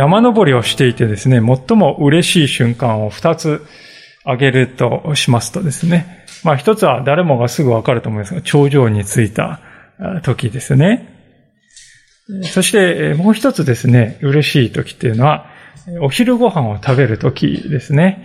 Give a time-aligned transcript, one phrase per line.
[0.00, 3.66] 山登りをしていてですね、最も嬉しい瞬間を二つ
[4.24, 9.60] 挙げるとしますとですね、まあ一つは誰もがすぐわかると思いますが、頂上に着いた
[10.22, 11.06] 時ですね。
[12.44, 15.50] そしてもう一つですね、嬉しい時っていうのは、
[16.00, 18.24] お昼ご飯を食べる時ですね。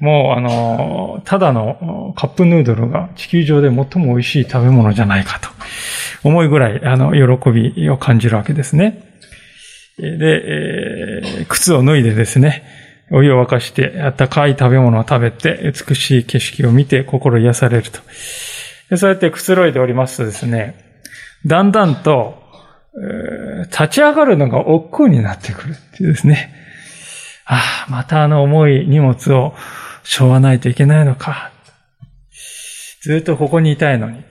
[0.00, 5.48] もうあの、ただのカップヌードルが地球上で最も美味しい食べ物じゃないかと
[6.24, 9.09] 思いぐらい、あの、喜びを感じるわけですね。
[10.00, 12.64] で、えー、靴を脱いでですね、
[13.12, 18.00] お湯を沸かして、あったかい食べ物を食べて、美しい景色を見て心癒されると。
[18.88, 20.74] でそうやってくつろいでおりますとですね、
[21.46, 22.42] だんだんと、
[22.94, 26.52] えー、立ち上がるのが億劫になってくるっていうですね。
[27.46, 29.54] ああ、またあの重い荷物を
[30.04, 31.52] 背負わないといけないのか。
[33.02, 34.22] ずっとここにいたいのに。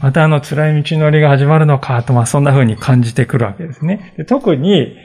[0.00, 4.14] またあの辛い道のりが始まるのかと、まあそんな風に感じてくるわけですね。
[4.16, 4.96] で特に、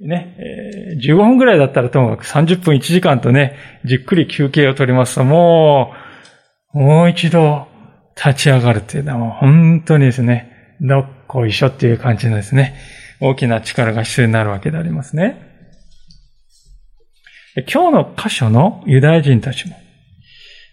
[0.00, 5.92] ね、えー、15分ぐらいだったらともかく30分1時間とね、じっくり休憩を取りますと、も
[6.74, 7.66] う、もう一度
[8.14, 12.76] 立ち上がるっていうのはもう本当にですね、どっこいしょっていう感じのですね、
[13.20, 15.42] 大きな力が必要になるわけでありますね。
[17.72, 19.76] 今日の箇所のユダヤ人たちも、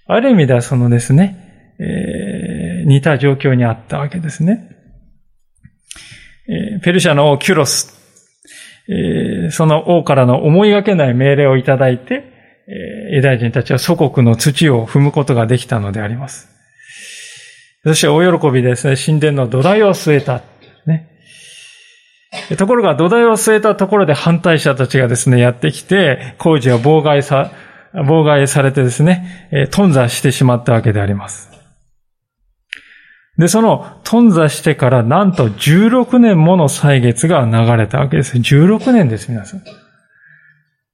[0.08, 4.70] ある意味ではそのですね、えー似た状況にあったわけですね。
[6.84, 7.94] ペルシャの王キュロス、
[9.52, 12.32] その王からの思いがけない命令をいただいて、
[13.12, 16.50] ユダヤ人たちは祖国の土を踏むことができたのであります。
[17.86, 20.42] そして大喜びでですね、神殿の土台を据えた。
[20.86, 21.10] ね。
[22.58, 27.52] ところが土台を据えたところで反対者たちがですね、やってきて、工事を妨害さ、
[27.94, 31.53] 妨害されてですね、頓挫してしまったわけであります。
[33.38, 38.38] で、その頓挫してからなんと16年もの歳月が流れたわけです。
[38.38, 39.64] 16年です、皆さん。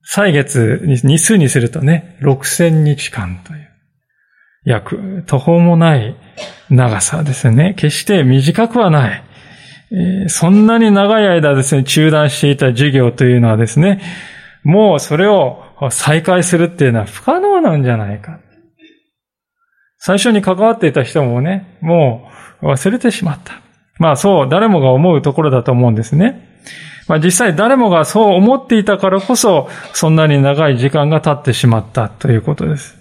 [0.04, 3.70] 歳月に日数にするとね、6000日間という。
[4.64, 6.16] 約、途方もない
[6.70, 7.74] 長さですね。
[7.78, 9.24] 決して短くはない。
[9.92, 14.02] えー、そんなに長い間ですね、中断していた授業というのはですね、
[14.64, 18.40] もうそれを再開するっていうのは不可能なんじゃないか。
[20.00, 22.30] 最初に関わっていた人もね、も
[22.62, 23.62] う忘れてしまった。
[24.00, 26.48] まあそう、誰もが思うところだと思うんですね。
[27.08, 32.98] まあ実際誰もがそう思っていたからこそ、そんなに長い時間が経ってしまったということです。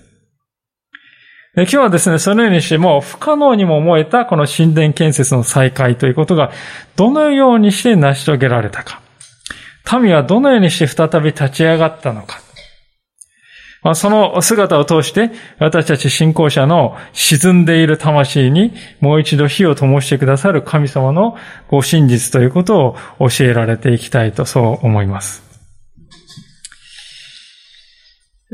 [1.55, 6.53] で今日はですね、そのようにしても不可能にも思えたこの神殿建設の再開ということが
[6.97, 9.01] どのようにして成し遂げられたか。
[10.01, 12.41] 民はどのようにして再び立ち上がったのか。
[13.83, 21.37] まあ、その姿を通して、私たち信仰者の沈んでいる魂にもう一度火を灯してくださる神様の
[21.69, 25.49] ご真実ということを教えられていきたいとそう思います。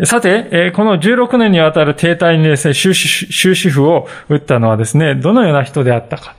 [0.04, 6.34] さて、この16年にわたる停滞にですね、終止符を打ったのはですね、どのような人であったか。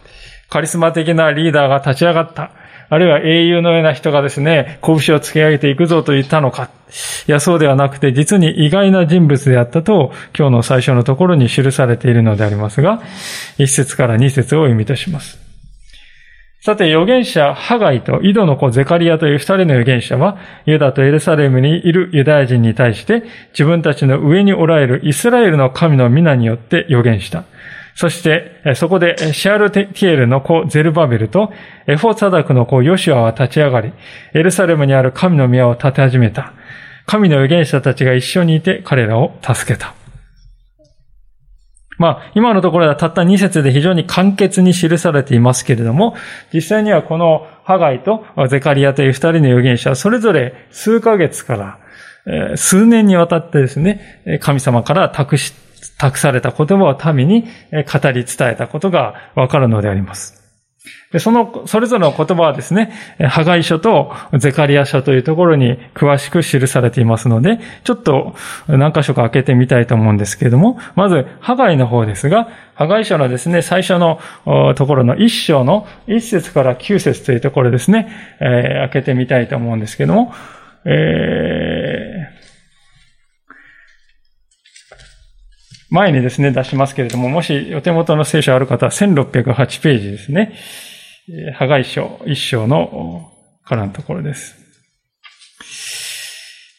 [0.50, 2.52] カリスマ的なリーダーが立ち上がった。
[2.90, 6.70] あるいは英雄のような人がですね、拳を突き上げていくぞと言ったのか。
[7.28, 13.02] いや、そうではなくて、実に意外な人物であったと、今日の最初のところに記されているのでありますが、
[13.58, 15.46] 一節から二節を読みいたします。
[16.66, 27.44] さて、預言者、ハガイと井戸の子ゼカリアという二人の預言者は、ユダとエルサレムにいるユダヤ人に対して、自分たちの上におられるイスラエルの神の皆によって預言した。
[27.96, 31.54] そして、そこでシアルティエルの子ゼルバベルと
[31.88, 33.94] エフォツァダクの子ヨシュアは立ち上がり、
[34.34, 36.54] エルサレムにある神の宮を建て始めた。
[37.06, 39.94] 神の預言者たちが一緒にいて彼らを助けた。
[41.98, 46.16] まあ、今のところではたった2節で非常に簡潔に記されていますけれども、
[46.54, 51.80] 実際にはこのハガイとゼカリアという二人の預言者はそれぞれ数ヶ月か
[52.26, 55.65] ら数年にわたってですね、神様から託して
[55.98, 60.46] 託された言葉を民に語り伝えたことがわかるのであります。
[61.20, 68.36] その、それぞれの言葉はですね、ハガイ書とゼカリア書というところに詳しく記されていますので、ちょっと
[68.68, 74.20] 何箇所か開けてみたいと思うんですけれども、まず、ハガイの方ですが、ハガイ書のですね、最初の
[74.76, 78.10] ところの一章の一節から九節というところですね、
[78.42, 80.34] えー、開けてみたいと思うんですけれども、
[80.86, 82.15] えー
[85.90, 90.54] 前にですね、出しますけれども、もしお手元の聖書ある方は1608ページですね。
[91.54, 93.32] 破壊書一章の
[93.64, 94.56] からのところです。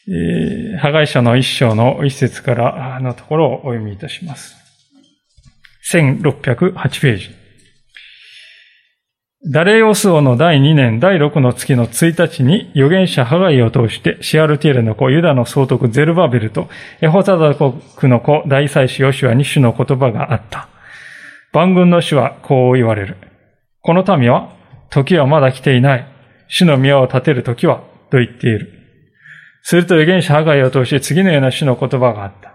[0.09, 4.55] えー、破壊書の一章の一節からのところをお読みいたします。
[5.91, 7.46] 1608ページ。
[9.49, 16.67] ダレイオス王の第2年第6の月の1日に預言者ハガイを通してシアルティーレの子ユダの総督ゼルバベルと
[16.99, 20.67] エホザダ国の子大祭司ヨシュアに主の言葉があった。
[21.53, 23.15] 万軍の主はこう言われる。
[23.83, 24.53] この民は
[24.89, 26.05] 時はまだ来ていない。
[26.49, 27.77] 主の宮を建てる時は
[28.11, 28.73] と言っている。
[29.63, 32.53] すると預言者ハガイを通して次のような主の言葉があった。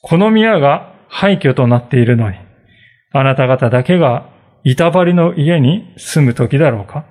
[0.00, 2.36] この宮が廃墟となっているのに、
[3.10, 4.31] あなた方だけが
[4.64, 7.04] 板張りの家に住む時だろうか？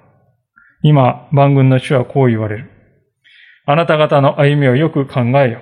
[0.84, 2.72] 今、万軍の主はこう言われる。
[3.66, 5.62] あなた方の歩みをよく考えよ。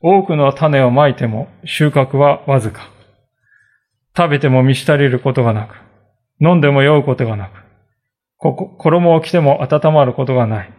[0.00, 2.88] 多くの種をまいても収穫はわずか。
[4.16, 5.76] 食べても満ち足りることがなく、
[6.40, 7.52] 飲んでも酔うことがなく、
[8.38, 10.72] ここ衣を着ても温まることがない。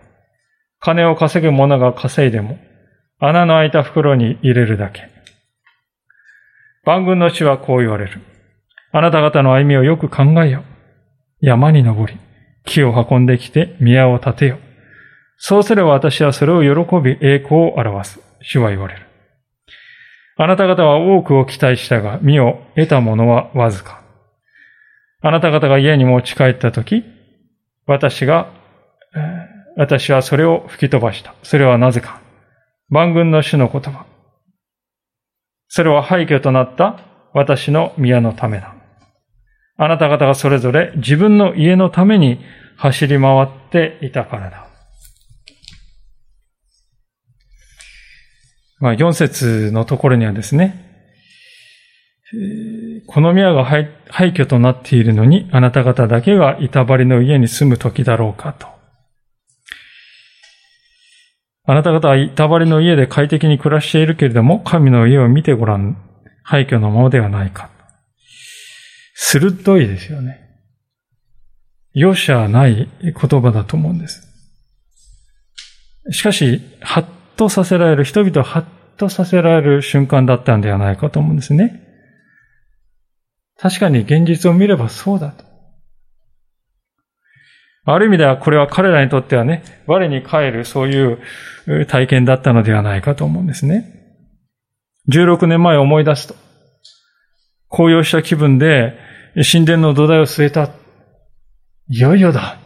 [0.80, 2.58] 金を稼ぐ者が稼いでも、
[3.20, 5.08] 穴の開いた袋に入れるだけ。
[6.84, 8.22] 万軍の主はこう言われる。
[8.92, 10.64] あなた方の歩みをよく考えよ。
[11.42, 12.20] 山に登り、
[12.66, 14.60] 木を運んできて宮を建てよ。
[15.38, 18.20] そうすれば私はそれを喜び栄光を表す。
[18.42, 19.06] 主は言われる。
[20.38, 24.02] あなた方は多くを期待したが、身を得たものはわずか。
[25.22, 27.04] あなた方が家に持ち帰ったとき、
[27.86, 28.52] 私が、
[29.76, 31.36] 私はそれを吹き飛ばした。
[31.44, 32.22] それはなぜか。
[32.90, 34.06] 万軍の主の言葉。
[35.68, 37.00] それは廃墟となった
[37.34, 38.79] 私の宮のためだ。
[39.82, 42.42] あなた方がそれぞれ自分の家のために
[42.76, 44.68] 走り回っていたからだ。
[48.82, 50.86] まあ、4節のところにはですね、
[53.08, 53.88] この宮が廃
[54.34, 58.68] 墟となっているのに、あなた方だけが板張りの家に住む時だろうかと。
[61.64, 65.98] あなた方は板張りの家で快適に暮らしているけれども、神の家を見てごらん。
[66.44, 67.79] 廃墟のものではないか。
[69.22, 70.40] 鋭いですよね。
[71.94, 74.26] 容赦ない言葉だと思うんです。
[76.12, 77.06] しかし、ハッ
[77.36, 78.66] とさせられる、人々をハッ
[78.98, 81.86] とさせられる瞬間だったんではないかと思うんですね。
[83.58, 85.44] 確かに現実を見ればそうだと。
[87.84, 93.96] ある意味ではこれは彼らにとってはね、我に帰るそういう体験だったのではないかと思うんですね。
[95.10, 96.36] 16年前思い出すと、
[97.68, 100.70] 高揚した気分で神殿の土台を据えた。
[101.88, 102.58] いよいよだ。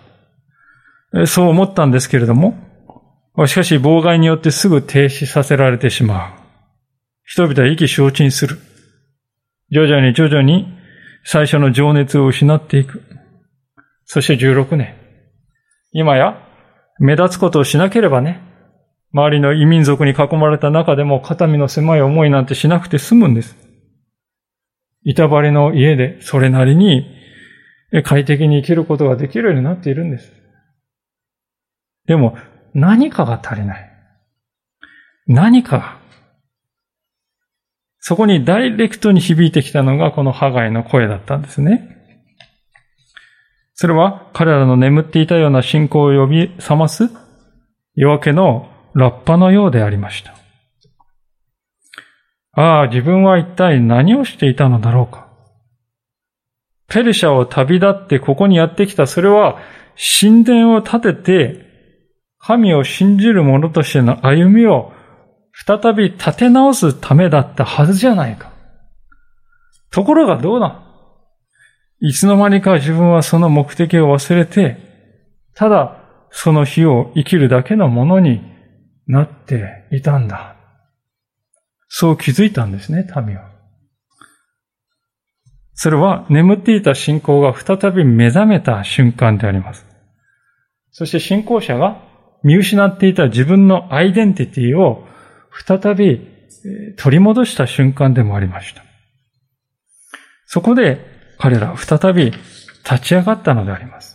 [1.26, 2.58] そう思ったんですけれども、
[3.48, 6.40] しかし妨害によってすぐ停止させられてしまう。
[7.26, 8.60] 人々は意気消沈する。
[9.72, 10.68] 徐々に徐々に
[11.24, 13.02] 最初の情熱を失っていく。
[14.06, 14.96] そして16年。
[15.92, 16.38] 今や
[17.00, 18.42] 目立つことをしなければね、
[19.14, 23.63] 周りの異民族に囲まれた中でも肩身の狭い思いなんてしなくて済むんです。
[25.06, 27.06] 板張りの家でそれなりに
[28.04, 30.32] 快適に生きることができるようになっているんです。
[32.06, 32.38] でも
[32.74, 33.90] 何かが足りない。
[35.28, 35.98] 何かが。
[38.00, 41.90] そこにダイレクトに響いてきたのがこのハガイの声だったんですね。
[43.76, 47.10] それは彼らの眠っていたような信仰を呼び覚ます
[47.96, 50.43] 夜明けのラッパのようでありました。
[52.56, 55.28] ああ、自分は一体何をしていたのだろうか。
[56.88, 59.58] ペルシャを旅立ってここにやってきた、それは
[60.20, 61.66] 神殿を建てて、
[62.38, 64.92] 神を信じる者としての歩みを
[65.66, 68.52] 再び立て直すためだったはずじゃないか。
[69.92, 70.84] ところがどうだ？
[72.02, 74.78] いつの間にか自分はその目的を忘れて、
[75.56, 78.42] ただその日を生きるだけのものに
[79.08, 80.53] なっていたんだ。
[81.96, 83.52] そう気づいたんですね、民は。
[85.76, 89.86] それは眠っていた信仰が再び目覚めた瞬間であります。
[90.90, 92.02] そして信仰者が
[92.44, 95.06] 見失っていた自分のアイデンティティを
[95.68, 96.28] 再び
[96.98, 98.84] 取り戻した瞬間でもありました。
[100.48, 100.98] そこで
[101.38, 104.13] 彼らは再び立ち上がったのであります。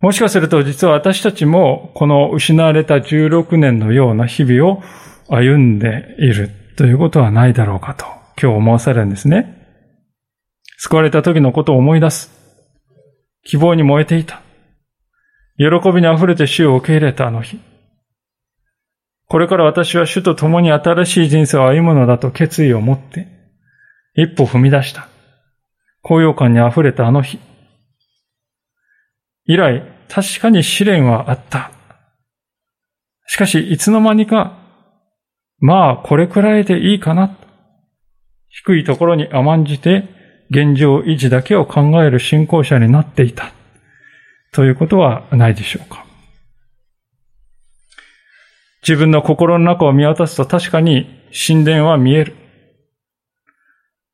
[0.00, 4.82] もしかすると実は私たちもこの失われた16年のような日々を
[5.28, 8.04] 歩んでいるということはないだろうかと
[8.40, 9.66] 今日思わされるんですね。
[10.78, 12.30] 救われた時のことを思い出す。
[13.44, 14.42] 希望に燃えていた。
[15.56, 17.58] 喜びに溢れて死を受け入れたあの日。
[19.28, 23.26] これから私は主と共に新しい人生を歩むのだと決意を持って、
[24.14, 25.08] 一歩踏み出した。
[26.02, 27.38] 高揚感に溢れたあの日。
[29.46, 31.70] 以来、確かに試練はあった。
[33.26, 34.58] しかし、いつの間にか、
[35.58, 37.36] まあ、これくらいでいいかな。
[38.48, 40.08] 低いところに甘んじて、
[40.50, 43.52] 現状維持だけを考える信仰者になっていた。
[44.52, 46.04] ということはないでしょうか。
[48.82, 52.36] 自分の心の中を見渡すと確かに神殿は見える。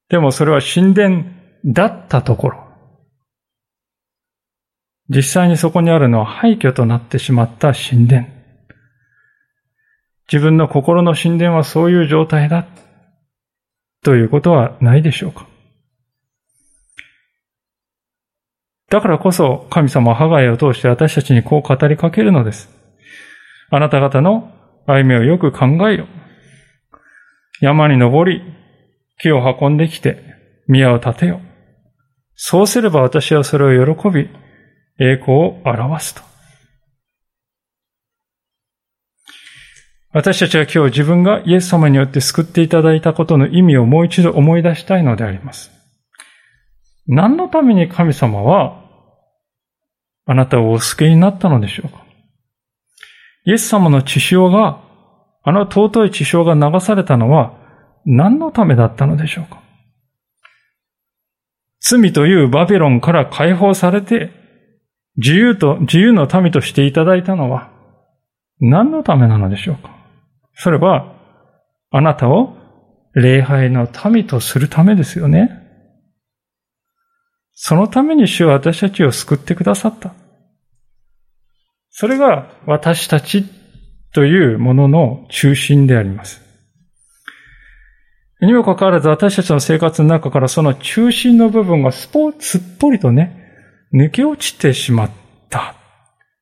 [0.08, 1.24] でもそれは神殿
[1.64, 2.61] だったところ。
[5.08, 8.26] 実際にそこにあるのは廃墟となってしまった神殿。
[10.32, 12.66] 自分の心の神殿はそういう状態だ。
[14.02, 15.46] ということはないでしょうか。
[18.90, 22.68] だからこそ神様はハガイを通して私たちにこう語りかけるのです。
[23.70, 24.52] あなた方の
[24.86, 26.06] 歩みをよく考えよ。
[27.60, 28.42] 山に登り、
[29.18, 30.18] 木を運んできて、
[30.66, 31.40] 宮を建てよ。
[32.34, 34.28] そうすれば私はそれを喜び、
[34.98, 36.22] 栄光を表すと。
[40.14, 45.70] 私たちは今日自分がイエス様によって救っていただいたことの意味をもう一度思い出したいのであります。
[47.06, 48.82] 何のために神様は
[50.26, 52.04] あなたをお救いになったのでしょうか
[53.44, 54.82] イエス様の血潮が、
[55.42, 57.58] あの尊い血潮が流されたのは
[58.04, 59.60] 何のためだったのでしょうか
[61.80, 64.41] 罪というバビロンから解放されて、
[65.16, 67.70] 自由と、自由の民としていただいたのは
[68.60, 69.90] 何のためなのでしょうか？
[70.54, 71.14] それは、
[71.90, 72.56] あなたを
[73.14, 75.58] 礼拝の民とするためですよね。
[77.54, 80.14] そのために主は私たちを救ってくださった。
[81.90, 83.44] それが私たち
[84.14, 86.40] というものの中心であります。
[88.40, 92.10] にもかかわらず私たちの生活の中からその中心の部分がすっ
[92.78, 93.41] ぽりとね、
[93.92, 95.10] 抜け落ちてしまっ
[95.50, 95.74] た。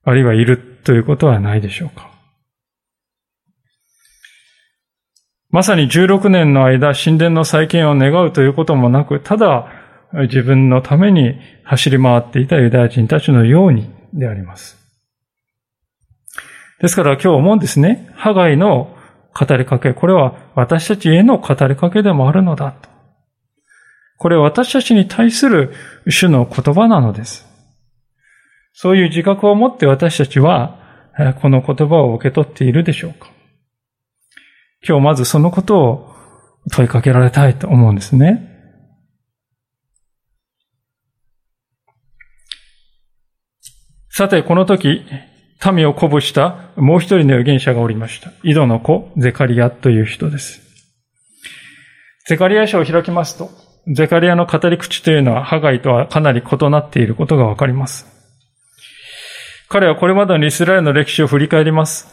[0.04, 2.10] あるいはいるということはないでしょうか。
[5.50, 9.66] まさに16年の間、神殿の再建を願うということもなく、ただ
[10.12, 14.78] 自分のために走り回っていたユダヤ人たちのようにであります。
[16.80, 18.08] ですから今日思うんですね。
[18.14, 18.96] ハガイの
[19.38, 22.89] 語りかけ、これは私たちへの語りかけでもあるのだと。
[24.20, 25.72] これは私たちに対する
[26.06, 27.46] 主の言葉なのです。
[28.74, 30.78] そういう自覚を持って私たちは
[31.40, 33.30] この言葉を受け取っているでしょうか
[34.86, 36.14] 今日まずそのことを
[36.70, 38.46] 問いかけられたいと思うんですね。
[44.10, 45.02] さて、この時、
[45.72, 48.32] 民を鼓舞したもう一人の預言者がおりました。
[48.42, 50.60] 井戸の子、ゼカリアという人です。
[52.26, 58.06] ゼカリア書を開きますと、ゼカリアの語り口というのは、ハガイとはかなり異なっていることがわかります。
[59.68, 62.08] 彼はこれまでのイスラエルの歴史を振り返ります。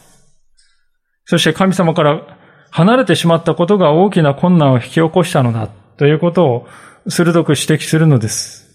[1.25, 2.37] そして神様から
[2.71, 5.67] 離れてしまったことが大きな困難を引き起こしたのだ
[5.97, 6.67] ということを
[7.09, 8.67] 鋭く指摘するのです。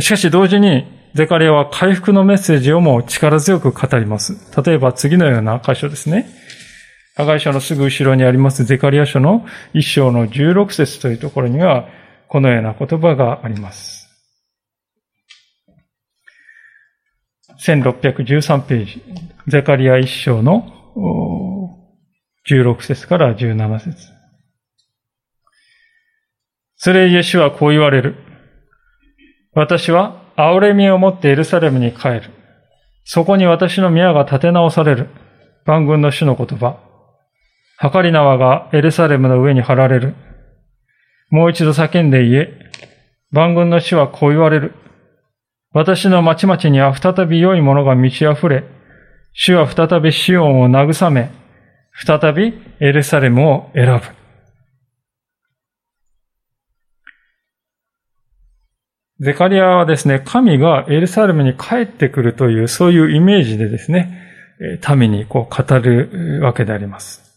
[0.00, 4.36] しかし同時にゼカリアは回復のメッセージをも力強く語ります。
[4.62, 6.28] 例えば次のような箇所ですね。
[7.18, 9.44] 破壊書のすぐ後ろにありますゼカリア書の
[9.74, 11.88] 一章の16節というところには、
[12.28, 14.08] このような言葉があります。
[17.66, 19.02] 1613ページ。
[19.48, 20.72] ゼカリア一章の
[22.48, 23.96] 16節から17節
[26.76, 28.14] それイエシはこう言われる。
[29.54, 32.30] 私は憐れみを持ってエルサレムに帰る。
[33.02, 35.08] そこに私の宮が建て直される。
[35.64, 36.87] 万軍の主の言葉。
[37.80, 40.14] 計り縄がエルサレムの上に張られる。
[41.30, 42.70] もう一度叫んで言え。
[43.30, 44.74] 万軍の主はこう言われる。
[45.72, 48.64] 私の町々には再び良いものが満ち溢れ、
[49.32, 51.30] 主は再びシオンを慰め、
[51.92, 54.02] 再びエルサレムを選ぶ。
[59.20, 64.26] ゼカリアはですね、神がエルサレムに帰ってくるという、そういうイメージでですね、
[64.96, 67.27] 民にこう語るわけであります。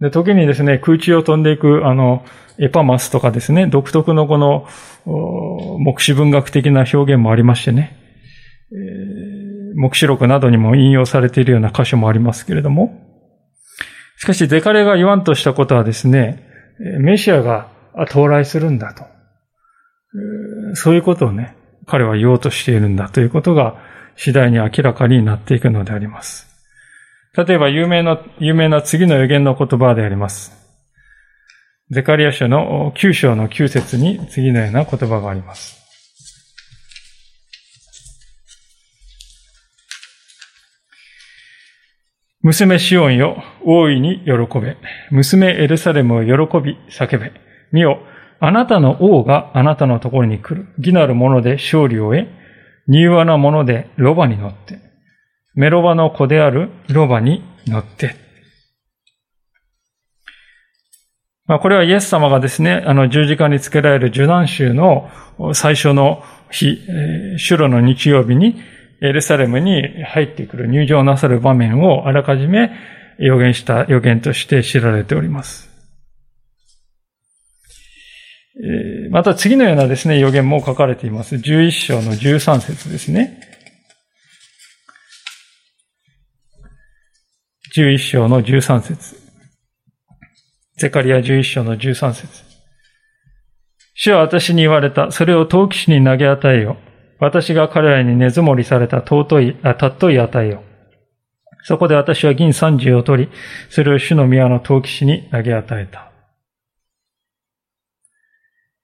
[0.00, 2.24] で、時にですね、空中を飛んでいく、あの、
[2.58, 4.66] エパマスとかですね、独特のこの、
[5.78, 7.96] 目視文学的な表現もありましてね、
[9.76, 13.00] 目視録などにも引用されているような箇所もありますけれども、
[14.16, 16.46] しかし、ゼカレが言わんとしたことはですね、
[17.00, 17.68] メシアが
[18.10, 19.04] 到来するんだと。
[20.74, 23.76] そういうことをね、彼は言おうとしているんだということが
[24.16, 26.53] 次第に明らかになっていくのであります。
[27.36, 30.52] 例えば有名な、有名な次の予言の言葉であります。
[31.90, 35.84] ゼカリア書の9章の9節に次のような言葉があります。
[42.40, 44.76] 娘シオンよ、大いに喜べ。
[45.10, 47.32] 娘エルサレムを喜び叫べ。
[47.72, 48.00] 見よ、
[48.38, 50.68] あなたの王があなたのところに来る。
[50.76, 52.28] 義なる者で勝利を得、
[52.86, 54.78] 柔和な者でロバに乗って、
[55.54, 58.16] メロバの子であるロバに乗って。
[61.46, 65.10] まあ、これはイエス様がですね、あの十字架につけられる受難週の
[65.52, 66.78] 最初の日、
[67.36, 68.60] 主路の日曜日に
[69.02, 72.70] エルサレムに入ってくる入場なさる場面をあらかじめ
[73.18, 75.70] 予言した予言として知られております。
[79.10, 81.36] また次のようなですね、予言も書かれています。
[81.36, 83.53] 11章の13節ですね。
[87.76, 89.16] 11章の13節
[90.76, 92.44] ゼカリア11章の13節
[93.94, 95.10] 主は私に言われた。
[95.10, 96.76] それを陶器師に投げ与えよ。
[97.18, 100.62] 私が彼らに根積もりされた尊い、あ、尊い与えよ。
[101.64, 103.32] そこで私は銀三十を取り、
[103.70, 106.12] それを主の宮の陶器師に投げ与えた。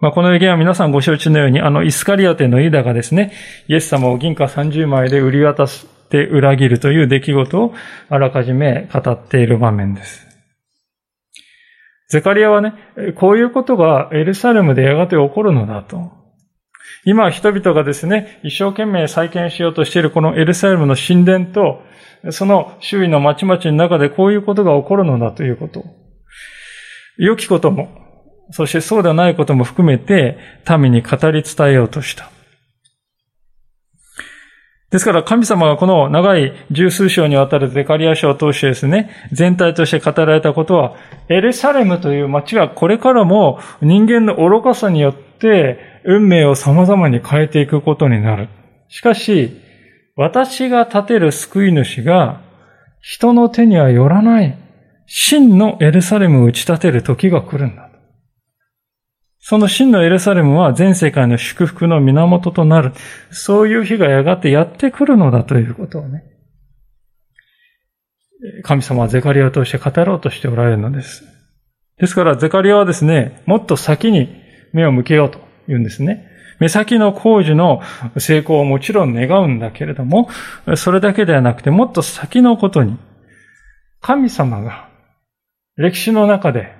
[0.00, 3.32] まあ、この予言は皆さんご承知のように、あの、イスカリアテのユダがですね、
[3.68, 7.72] イエス様を銀貨30枚で売り渡すして裏切るという出来事を
[8.08, 10.26] あらかじめ語っている場面です。
[12.08, 12.74] ゼカリアはね、
[13.14, 16.10] こういうことがエルサレムでやがて起こるのだと。
[17.04, 21.82] 今人々がですね、一生懸命再建しようとしているこのエルサレムの神殿と、
[22.30, 25.84] その周囲の町々の中でこういうことが起こるのだということ。
[27.16, 27.88] 良きことも、
[28.50, 30.36] そしてそうではないことも含めて
[30.68, 32.28] 民に語り伝えようとした。
[34.90, 40.96] ですから神様がこの長い十数章にわたるゼカリア書を通してですね、全体として語られたことは、
[41.28, 48.48] エルサレムという町がこれからも人間の愚かさによって運命を様々に変えていくことになる。
[48.88, 49.60] しかし、
[50.16, 52.40] 私が立てる救い主が
[53.00, 54.58] 人の手にはよらない
[55.06, 57.89] 真のエルサレムを打ち立てる時が来るんだ。
[59.40, 62.92] その真のエルサレムは全世界の祝福の源となる。
[63.30, 66.24] そういう日がやがてやってくるのだということをね。
[68.62, 71.24] 神様はゼカリアを通して語ろうとしておられるのです。
[71.98, 74.28] ですからゼカリアはですね、もっと先に
[74.72, 75.50] 目を向けようと。
[75.70, 76.26] 言うんですね。
[76.58, 77.80] 目先の工事の
[78.18, 80.28] 成功をもちろん願うんだけれども、
[80.76, 82.98] それだけではなくてもっと先のことに、
[84.00, 84.88] 神様が
[85.76, 86.74] 歴史の中で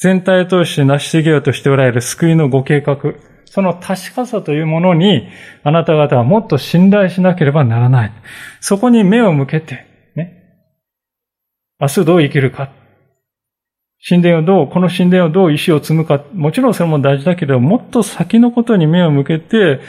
[0.00, 2.96] 全体を通して成し遂げようとしておられる救いのご計画、
[3.44, 5.28] その確かさというものに、
[5.62, 8.12] あなた方はもっと信頼しなければならない。
[8.60, 9.86] そこに目を向けて、
[10.16, 10.56] ね。
[11.78, 12.72] 明日どう生きるか。
[14.08, 19.80] 神殿をどう、この神殿をどう石を積むか、もちろんそれも大事だけど、もっと先のことに目を向けて、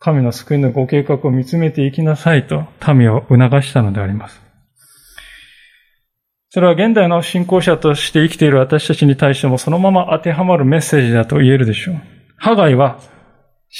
[0.00, 4.47] 神の救いのご計画を見つめていきなさいと民を促したのであります。
[6.50, 11.96] それは現代の信仰者として生きている私たちに対してもそのまま当てはまるメッセージだと言えるでしょう。
[12.36, 12.98] ハガイは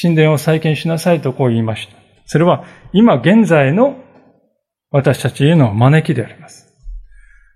[0.03, 1.95] 神殿を再建しなさいとこう言いました。
[2.27, 3.97] それは今現在の
[4.91, 6.75] 私たちへの招きであります。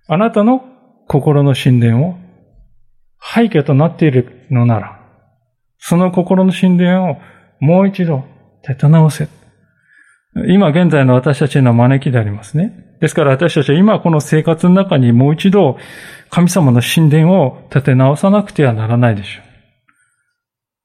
[0.08, 0.64] あなたの
[1.08, 2.14] 心の神殿を
[3.18, 4.98] 廃墟となっているのなら、
[5.78, 7.16] その心の神殿を
[7.60, 8.24] もう一度
[8.66, 9.28] 立て直せ。
[10.48, 12.91] 今現在の私たちへの招きでありますね。
[13.02, 15.76] ですから私たちは今この生活の中にもう一度
[16.30, 19.44] 神様の神殿を立て直さなくてはならないでしょう。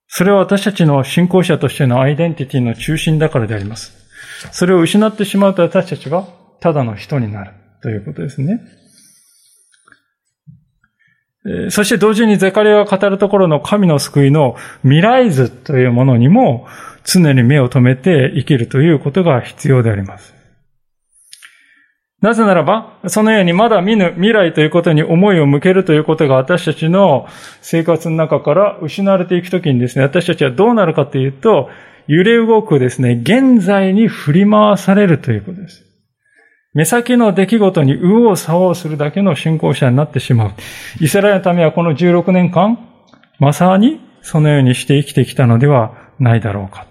[0.07, 3.93] それは私たちの信仰者としてのアイデンティティの中心だからであります。
[4.51, 6.27] それを失ってしまうと私たちは
[6.59, 7.51] ただの人になる
[7.83, 8.61] ということですね。
[11.69, 16.65] そして同時にゼカリアが語るところの神の救いの未来図というものにも
[17.03, 20.36] 常に目を留めて生きるということが必要であります。
[22.21, 27.27] なぜならば、そのようにまだ見ぬ未来ということに思いを向けるということが私たちの
[27.61, 31.69] 生活の中から失われていくときにですね、私たちはどうなるかというと、
[32.07, 35.83] 揺れ動くですね、現在に振り回されるということです。
[36.73, 40.51] 目先の出来事に右往左往するだけの信仰者になってしまう。
[40.99, 42.79] イスラエルのためはこの16年間、
[43.39, 46.87] まさにそのようにして生きてきたのではないだろうか。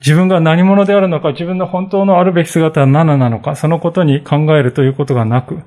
[0.00, 5.58] 自分が何者であるのか、自分の本当のあるべき姿は何なのか、そのことに考えるということがなく、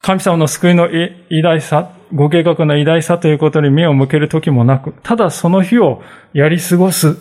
[0.00, 6.02] 神様の救いの偉大さ、ご計画の偉大さということに目を向ける時もなく、ただその日を
[6.34, 7.16] やり過ごす、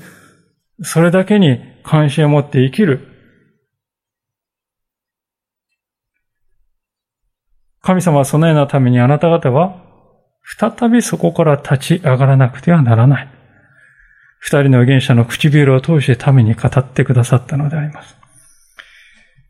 [0.83, 3.07] それだけに関心を持って生きる。
[7.81, 9.81] 神様はそのようなためにあなた方は、
[10.59, 13.36] 再びそこから立ち上がらなくてはならない。
[14.39, 18.15] 二人の預言者の唇を通して民に語ってくださったのであります。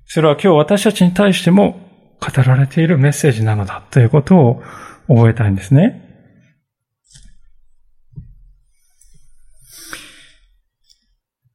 [0.06, 1.80] それは今日私たちに対しても
[2.19, 4.63] 語られているメッセージなのだということを
[5.08, 6.04] 覚えたいんですね。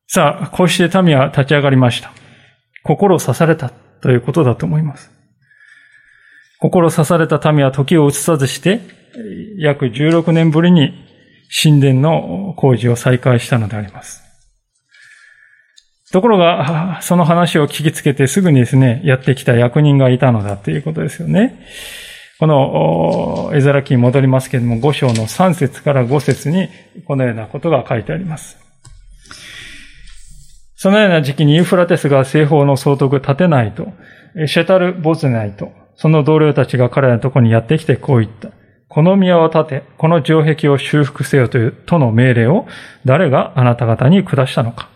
[0.07, 2.13] さあ、こうして民は立ち上がりました。
[2.85, 3.71] 心を刺された
[4.03, 5.11] ということだと思います。
[6.61, 8.81] 心を刺された民は時を移さずして、
[9.59, 10.93] 約16年ぶりに
[11.55, 14.23] 神殿の工事を再開したのであります。
[16.13, 21.67] ところが、その話を聞きつけてすぐにですね、やってきた役人がいたのだということですよね。
[22.39, 26.69] この、エザラ記に戻りますけれども、5章の3節から5節に
[27.07, 28.59] このようなことが書いてあります。
[30.75, 33.87] そのような時期にユーフラテスが西方の総督立てないと、
[34.47, 38.49] シェタル・ボズナイと、その同僚たちが彼らのところにやってきてこう言った。
[38.93, 42.67] この宮を建て、この城壁を修復せよという、との命令を
[43.07, 44.91] 誰があなた方に下したのか。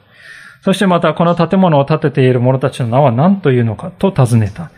[0.60, 4.70] そしてまたこの建物を建てている者たちの名は何というのかと尋ねた。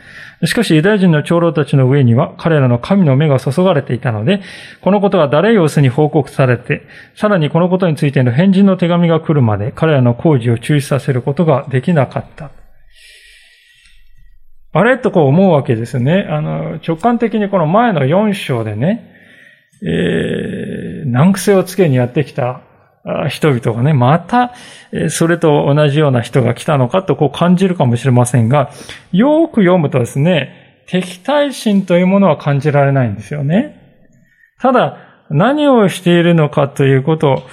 [0.47, 4.41] しかしユダヤ人の長老たちの上には彼らの神の目が注がれていたので、
[4.83, 6.83] このことが誰様子に報告されて、
[7.17, 12.53] さらにこのことについての返事の手紙が来るまで彼らの工事を中止させることができなかった。
[14.73, 16.27] あれとこう思うわけですね。
[16.29, 19.15] あの、直感的にこの前の4章でね、
[19.83, 22.63] えー、難癖をつけにやってきた
[23.29, 24.53] 人々がね、また、
[25.09, 28.71] それと同じような人が来たのかとこう感じるかもしれませんが、
[29.13, 33.77] よく読むとですね、敵対心というものは感じられないんですよね。
[34.61, 34.99] ただ、
[35.31, 37.45] 何をしているのかということ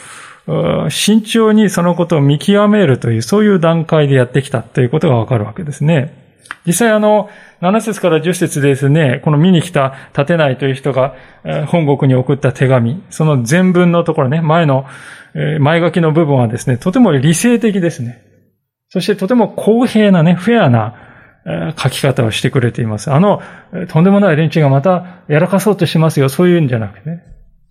[0.47, 6.24] を、慎重にそのことを見極めるという、そういう段階でやってきたということがわかるわけですね。
[6.65, 7.29] 実際あの、
[7.61, 11.15] 7節から10節ですね、この見に来た立てないという人が
[11.67, 14.85] 本国に送った手紙、その全文のところね、前の、
[15.59, 18.23] 前書きの部分はですね、とても理性的ですね。
[18.89, 20.95] そしてとても公平なね、フェアな
[21.77, 23.11] 書き方をしてくれています。
[23.11, 23.41] あの、
[23.89, 26.29] とんでもない連中がまたやらかそうとしますよ。
[26.29, 27.23] そういうんじゃなくてね。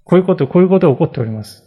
[0.04, 1.62] こういうこと、こういうことが起こっております。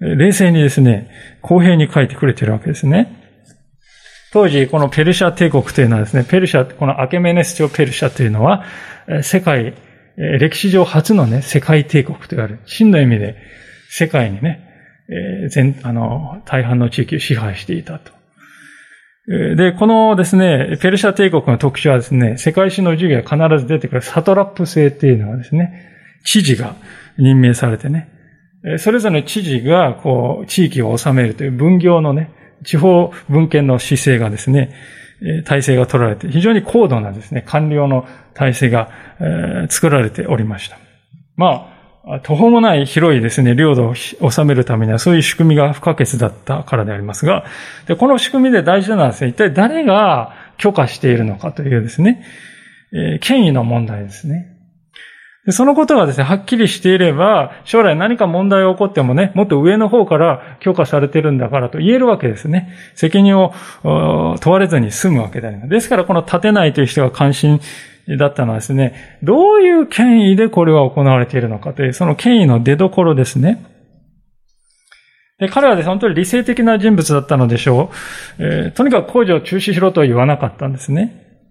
[0.00, 1.10] 冷静にですね、
[1.42, 3.21] 公平に書いてくれてるわけですね。
[4.32, 8.64] 当時、このペルシャ帝国というのはですね、ペルシャ、このアケメネス朝ペルシャというのは、
[9.22, 9.74] 世界、
[10.16, 12.60] 歴史上初のね、世界帝国と言われる。
[12.64, 13.36] 真の意味で
[13.90, 14.68] 世界にね、
[15.50, 18.12] 全、あの、大半の地域を支配していたと。
[19.26, 25.90] で、このですね、ペルシャ帝国の特徴はですね、世界史の授業が必ず出てくるサトラップ制っていうのはですね、
[26.24, 26.74] 知事が
[27.18, 28.08] 任命されてね、
[28.78, 32.30] それぞれの知事が、こう、地域を治めるという分業のね、
[32.64, 34.74] 地方文献の姿勢がですね、
[35.44, 38.90] 体制が取られて、非常に高度なですね、官僚の体制が、
[39.68, 40.78] 作られておりました。
[41.36, 41.68] ま
[42.04, 47.44] あ、途方もない広いですね、領土を治めるためにはそういう仕組みが不可欠だったからでありますが、
[47.86, 52.24] でこの仕組みで大事なのはですね、一体誰が許可しているのかというですね、
[53.20, 54.51] 権威の問題ですね。
[55.48, 62.72] そのことがですね、はっきりしていれば、将来何か問題が起こってもね、もっと上の方から許可されてるんだからと言えるわけですね。
[62.94, 63.52] 責任を
[63.82, 65.68] 問われずに済むわけであります。
[65.68, 67.60] ですからこの立てないという人が関心
[68.20, 73.64] だったのはですね、どういう権威でこれは行われているのかという、その権威の出所ですね。
[75.40, 77.90] で彼はですね、本当に理性的な人物だったのでしょ
[78.38, 78.44] う。
[78.44, 81.42] えー、とにかく工事を中止しろとは言わなかったんですね。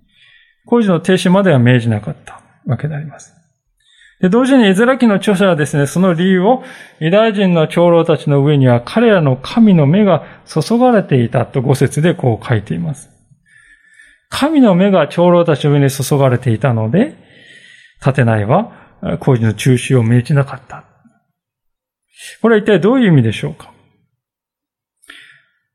[0.66, 3.41] 工事の停止までは命じなかったわけであります。
[4.22, 6.64] で、同時にエゼラ記の著者はですね、その理由を
[7.00, 13.10] ユダヤ人の長老たちの上には彼らの神の目が注がれていたと五節でこう書いています。
[14.30, 17.18] 神の目が長老たちの上に注がれていたので、
[18.00, 18.72] 立てないは
[19.20, 20.86] 工事の中止を命じなかった。
[22.42, 23.74] これは一体どういう意味でしょうか？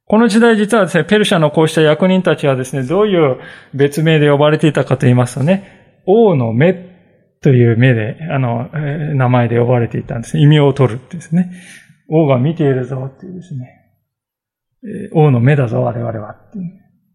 [0.07, 3.41] この時代実はですね、ペルシャのこうした役人たちはですね、どういう
[3.75, 6.96] 別名で呼ばれていたかと言いますとね、王の目
[7.43, 8.69] という目で、あの、
[9.15, 10.43] 名前で呼ばれていたんですね。
[10.43, 11.53] 異名を取るってですね。
[12.09, 13.77] 王が見ているぞっていうですね。
[15.13, 16.37] 王の目だぞ、我々はっ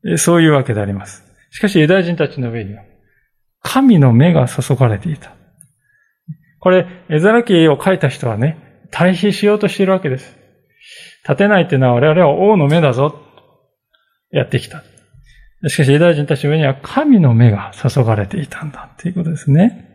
[0.03, 1.23] てそういうわけであります。
[1.51, 2.83] しかし、ユダヤ人たちの上には、
[3.61, 5.35] 神の目が注がれていた。
[6.59, 8.57] これ、エザラ記を書いた人はね、
[8.91, 10.37] 対比しようとしているわけです。
[11.23, 13.15] 立てないっていうのは我々は王の目だぞ、
[14.31, 14.83] やってきた。
[15.67, 19.90] しかし、ユダヤ人たちの上には神の目が注がれていたんだっていうことですね。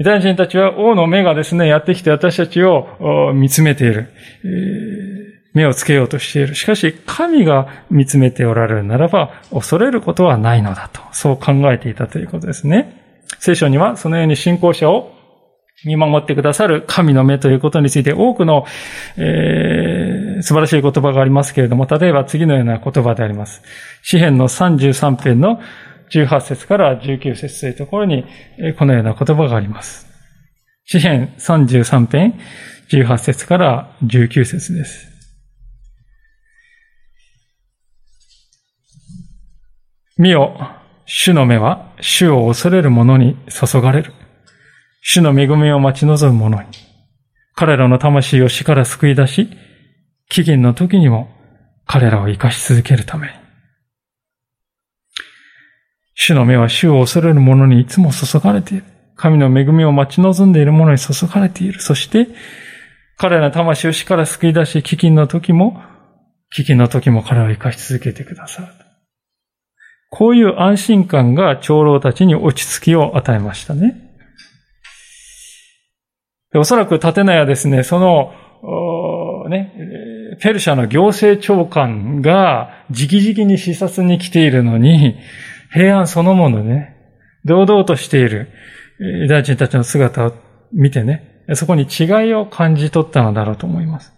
[0.00, 4.08] ユダヤ人たちは王の目がですね、やってきて私たちを見つめている。
[5.52, 6.54] 目をつけようとしている。
[6.54, 13.26] しかし、神が見つめておられるならば、恐れることはないのだと、そう考えていたということですね。
[13.40, 15.12] 聖書にはそのように信仰者を
[15.84, 18.64] 見守ってくださる神の目ということについて多くの、
[19.18, 23.60] えー、素晴らしい言葉がありますけれども、例えば次のような言葉であります。
[24.02, 25.60] 詩篇の33編の
[26.12, 28.24] 18節から19節というところに、
[28.78, 30.06] このような言葉があります。
[30.84, 32.40] 詩篇33編
[32.90, 35.08] 18節から19節です。
[40.18, 40.54] 見よ、
[41.06, 44.12] 主の目は主を恐れる者に注がれる。
[45.00, 46.68] 主の恵みを待ち望む者に、
[47.54, 49.48] 彼らの魂を死から救い出し、
[50.30, 51.30] 飢饉の時にも
[51.86, 53.39] 彼らを生かし続けるために。
[56.22, 58.84] 主の目は主を恐れる者にいつも注がれている。
[59.16, 61.80] 神の恵みを待ち望んでいる者に注がれている。
[61.80, 62.26] そして、
[63.16, 65.80] 彼らの魂を死から救い出し、飢饉の時も、
[66.54, 68.68] 飢饉の時も彼を生かし続けてくださる。
[70.10, 73.94] こういう安心感が長老たちに落ち着きを与えましたね。
[76.54, 78.34] おそらく立内はですね、その、
[79.48, 79.72] ね、
[80.42, 85.16] ペルシャの行政長官が直々に視察に来ているのに、
[85.72, 86.96] 平安そのものね、
[87.44, 88.48] 堂々としている
[88.98, 90.32] ユダヤ人たちの姿を
[90.72, 94.12] 見てね、そこに違いを感じ取ったのだろうと思います。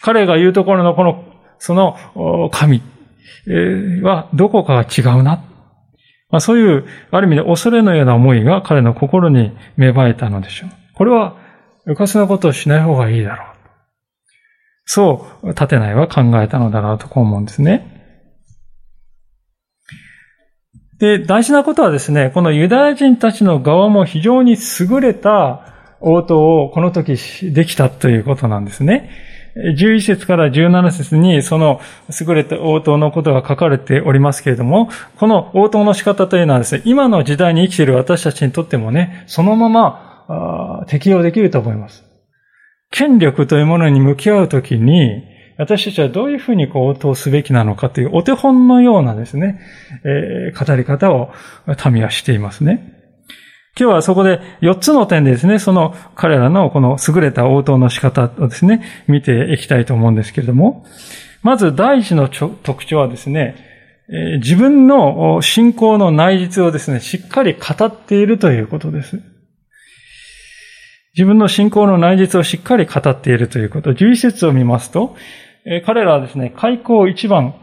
[0.00, 1.24] 彼が言うところのこの、
[1.58, 1.96] その
[2.52, 2.82] 神
[4.02, 5.42] はどこかが違うな。
[6.30, 10.70] まあ、そういう、ある意味で恐れのような思いが彼の心に芽生えたのでしょう。
[10.94, 11.36] これは
[11.86, 13.46] うかつなことをしない方がいいだろう。
[14.84, 17.95] そう、立てないは考えたのだろうとこう思うんですね。
[20.98, 27.16] で、大事なことはですね、このユダヤ人たちの側も非常に優れた応答をこの時
[27.52, 29.10] できたということなんですね。
[29.56, 31.80] 11節から17節にその
[32.20, 42.04] 優れた応答のことが書かれておりますけれども、この応答の仕方というのはですね、今の時代に生きている私たちにとってもね、そのまま適用できると思います。
[42.90, 45.22] 権力というものに向き合うときに、
[45.58, 49.60] 私たちはどういうふうにこう応答すべきなのかというお手本のようなですね、
[50.04, 51.32] えー、語り方を
[51.90, 52.92] 民はしていますね。
[53.78, 60.86] 今日はそこで4つの点でですね、その彼らのこの優れた応答の仕方をですね、見ていきたいと思うんですけれども、
[61.42, 63.54] まず第一の特徴はですね、
[64.38, 69.20] 自分の信仰の内実をですね、しっかり語っているということです。
[71.14, 73.92] 自分の信仰の内実をしっかり語っているということ。
[73.92, 75.16] 11節を見ますと、
[75.66, 77.54] え彼らはですね、開口一番、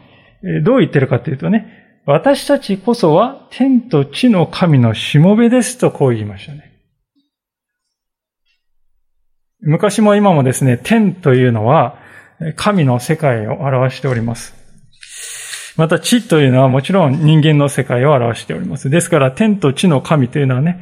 [0.42, 6.72] えどう言ってるかというとね、私たちこそは天と地の神のしもべですとこう言いましたね。
[9.60, 11.98] 昔も今もですね、天というのは
[12.56, 14.54] 神の世界を表しております。
[15.76, 18.90] また地というのはもちろん人間の世界を表しております。
[18.90, 20.78] ですから天と地の神というのはね、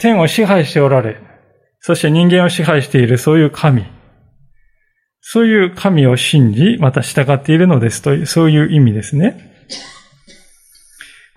[0.00, 1.20] 天を支配しておられ、
[1.80, 3.84] そして人間を支配しているそういう神。
[5.22, 9.52] そういう神を信じ、また従っているのですという、そういう意味ですね。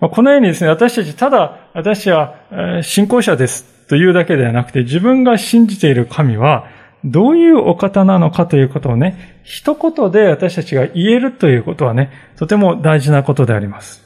[0.00, 2.34] このようにですね、私たち、ただ、私は
[2.82, 6.66] 信仰者ですというだけではなくて、自分が信じている神は、
[7.04, 14.02] どういうお方なのかということをね、一言で私たちが言えるということはね、とても大事なことであります。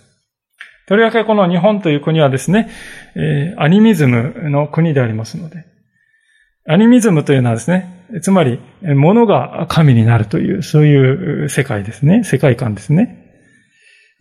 [0.86, 2.68] とりわけこの日本という国はですね、
[3.56, 5.64] アニミズムの国でありますので、
[6.68, 12.24] アニミズムというのはですね、つまり、物が神になるという、そういう世界ですね。
[12.24, 13.20] 世界観ですね。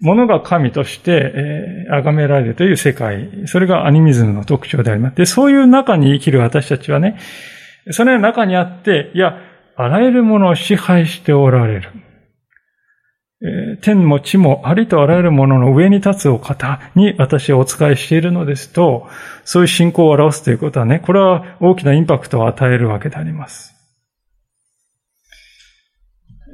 [0.01, 3.29] 物が神として、えー、崇められるという世界。
[3.45, 5.15] それがアニミズムの特徴であります。
[5.15, 7.17] で、そういう中に生きる私たちはね、
[7.91, 9.37] その中にあって、いや、
[9.75, 11.89] あらゆるものを支配しておられる。
[13.81, 19.07] 天も地もありとあらゆるものの上に立つお方に私はお仕えしているのですと、
[19.45, 23.78] そういう信仰を表すということはね、これは大きなインパクトを与えるわけであります。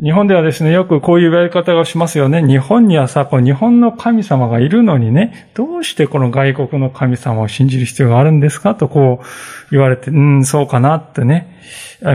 [0.06, 2.46] 日本ではですね、よくこういう言われ方をしますよね。
[2.46, 8.76] 日本にはさ、こう日本の神様がいるのにね、どうしてこの外国の神様を信じる必要があるんですか？
[8.76, 9.26] とこう
[9.72, 11.60] 言われて、うん、そうかなってね、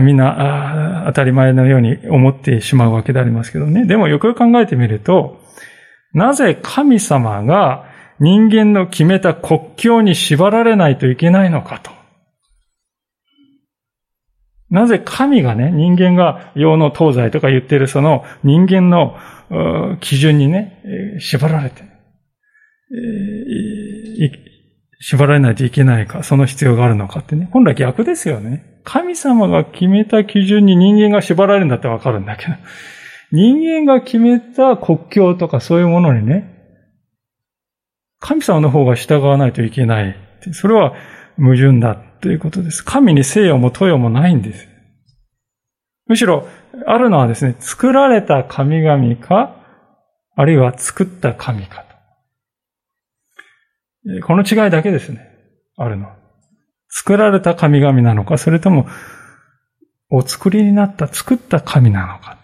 [0.03, 3.85] みんな当たり前のように思ってしまうわけでありますけどね。
[3.85, 5.41] でもよくよく考えてみると、
[6.13, 7.83] なぜ神様が
[8.21, 11.91] 人間の決めた国境に縛られないといけないのかと。
[14.71, 19.17] なぜ神がね、人間が世の東西とか言ってるその人間の
[19.99, 20.81] 基準にね、
[21.19, 21.83] 縛られて、
[25.01, 27.49] 縛られないといけないか、その必要があるのかってね。
[27.51, 28.79] 本来逆ですよね。
[28.83, 32.53] 神様が決めた基準に人間が縛られるんだってわかるんだけど、
[33.31, 36.51] 人間が決めた国境とかそういうものにね、
[38.19, 40.15] 神様の方が従わないといけない
[40.53, 40.93] それは
[41.37, 42.83] 矛盾だということです。
[42.83, 44.67] 神に聖与も豊もないんです。
[46.07, 46.47] むしろ、
[46.85, 49.55] あるのはですね、作られた神々か、
[50.35, 51.91] あるいは作った神かと。
[54.25, 55.27] この違いだけですね。
[55.77, 56.15] あるのは。
[56.89, 58.87] 作られた神々なのか、それとも、
[60.09, 62.37] お作りになった、作った神なのか。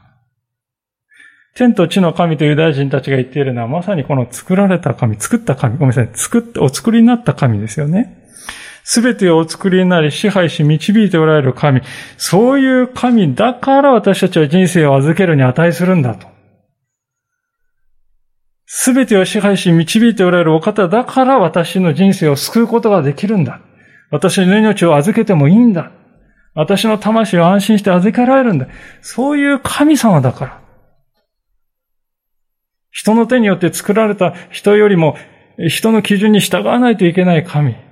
[1.56, 8.27] 天と地の神とユダヤ人たちが言っているのは、まさにこの作られた神、作った神、ごめんなさい、作った、お作りになった神ですよね。
[8.90, 11.82] すべてをお作りになり、支配し、導いておられる神。
[12.16, 16.26] そういう神だから私たちは人生を預けるに値するんだと。
[18.66, 23.60] すべてを支配し、導いておられるお方だから私の人生を救うことができるんだ。
[24.10, 25.92] 私の命を預けてもいいんだ。
[26.54, 28.70] 私の魂を安心して預けられるんだ。
[29.02, 30.62] そういう神様だから。
[32.92, 35.18] 人の手によって作られた人よりも
[35.68, 37.87] 人の基準に従わないといけない神。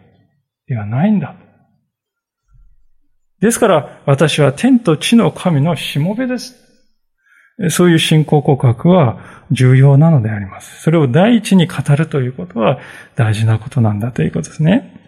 [0.68, 1.36] ではないんだ。
[3.40, 6.56] ですから私は天と地の神のしもべです。
[7.70, 10.82] そういう信仰告白は重要なのであります。
[10.82, 12.80] それを第一に語るということは
[13.16, 15.02] 大事なことなんだということですね。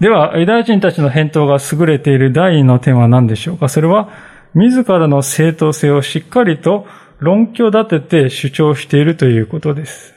[0.00, 3.68] では、ユダヤ人たちの返答が優れている第二の点は何でしょうか？
[3.68, 4.08] それは、
[4.54, 6.86] 自らの正当性をしっかりと
[7.18, 10.14] 論拠立てて主張しているということです。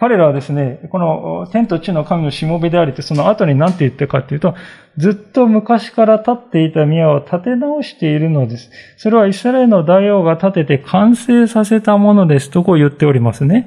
[0.00, 4.54] 彼らはですね、この天と地の神のしもべでありて、その後に何て言ってかっていうと、
[4.98, 8.70] ずっと昔から立っていた宮を建て直しているのです。
[8.98, 13.66] それはイスラエルの大王が建てて完成させたものですとこう言っておりますね。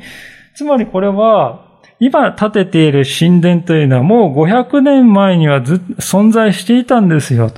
[0.54, 1.66] つまりこれは、
[2.00, 7.52] 今建てている神殿というのはもう500年前にはず存在していたんですよ。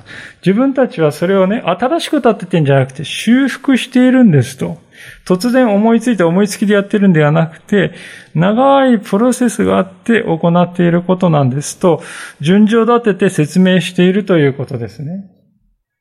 [0.45, 4.77] 自分たちはそれをね、新しく建ててんじゃなくて修復しているんですと。
[5.25, 7.93] 突然思いついて思いつきでやってるんではなくて、
[8.35, 12.01] 長いプロセスがあって行っていることなんですと、
[12.41, 15.29] 順序立てて説明しているということですね。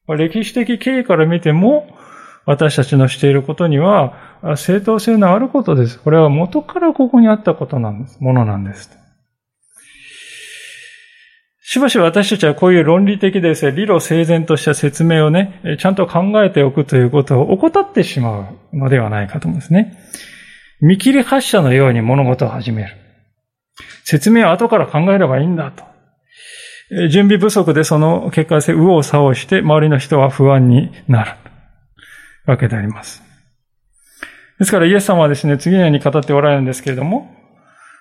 [0.09, 1.89] 歴史的経緯から見ても、
[2.47, 4.15] 私たちのしていることには
[4.57, 5.99] 正当性のあることです。
[5.99, 8.19] これは元からここにあったことなんです。
[8.21, 9.06] ものなんです。
[11.69, 19.99] しばしば私たちはこういう論理的ですね、理路整然とした説明をね、ちゃんと考えておくということを怠ってしまうのではないかと思うんですね。
[20.81, 22.95] 見切り発車のように物事を始める。
[24.05, 25.83] 説明は後から考えればいいんだと。
[27.11, 31.33] 準備不足でその結果性、右往左往して周りの人は不安になる。
[32.47, 33.25] わけであります。
[34.61, 37.29] ですからイエス様はですね、次のように語っておられるんですけれども、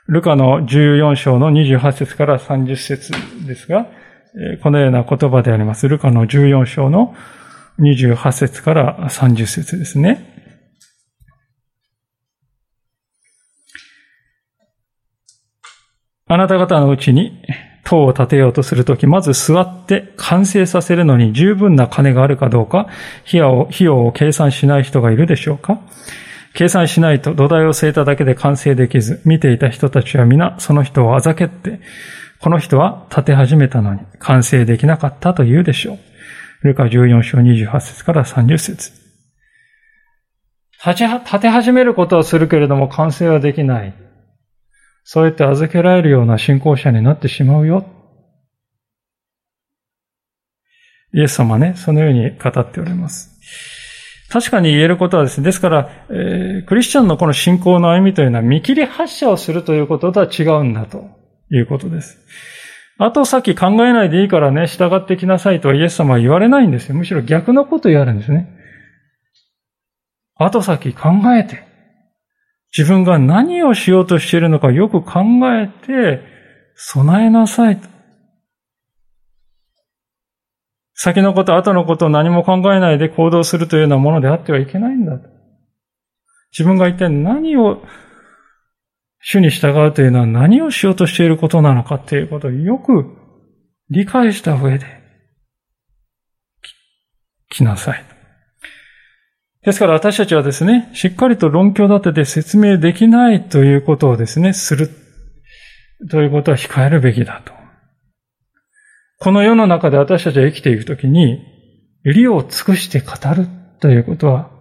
[0.07, 3.11] ルカの14章の28節から30節
[3.47, 3.87] ですが、
[4.61, 5.87] このような言葉であります。
[5.89, 7.15] ルカの14章の
[7.79, 10.33] 28節から30節ですね。
[16.27, 17.43] あなた方のうちに
[17.83, 22.87] 塔を建てようとするとき、まず座って完成させるのに十分な金があるかどうか、
[23.27, 23.39] 費
[23.79, 25.79] 用を計算しない人がいるでしょうか
[26.55, 31.81] 計算しないと土台を据えただけで完成できず、見ていた人たちは皆その人をあざけって、
[32.39, 35.97] この人は建て始めたのに完成できなかったと言うでしょう。
[36.63, 38.91] ルカ14章28節から30節
[41.19, 43.93] 立て始めることはするけれども完成はできない。
[45.03, 47.85] そうやって預けられるような信仰者になってしまうよ。
[51.13, 53.84] イエス様ね、そのように語っております。
[54.29, 61.09] 確かに言えることはですね、ですから、えー、クリスチャンのこの信仰の歩みというのは見切り発射をするということとは違うんだと
[61.51, 62.17] いうことです。
[62.97, 66.95] 後先考えないでいいからね、従ってきなさいとはイエス様は言われないんですよ。
[66.95, 68.49] むしろ逆のこと言われるんですね。
[70.37, 71.63] 後先考えて、
[72.75, 75.21] 自分が何をしようとしているのかよく考
[75.53, 76.21] えて
[76.75, 77.79] 備えなさい。
[80.95, 85.19] 先のこと、後のことを何も考えないで行動するというようなものであってはいけないんだ。
[86.51, 87.83] 自分が一体何を
[89.21, 93.05] 主に従うというのは何をしようとしていることなのかということをよく
[93.89, 94.85] 理解した上で
[97.49, 98.03] 来なさい。
[99.63, 104.89] ですから私たちはですね、しっかりと論拠立てて説明できないということをですね、する
[106.09, 107.54] ということは控えるべきだと。
[109.25, 111.41] この世の中で私たちは生きていくときに、
[112.03, 113.47] 理を尽くして語る
[113.79, 114.51] ということは、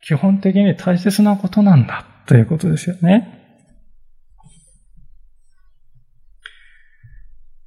[0.00, 3.42] 基本的に大切なことなんだということですよね。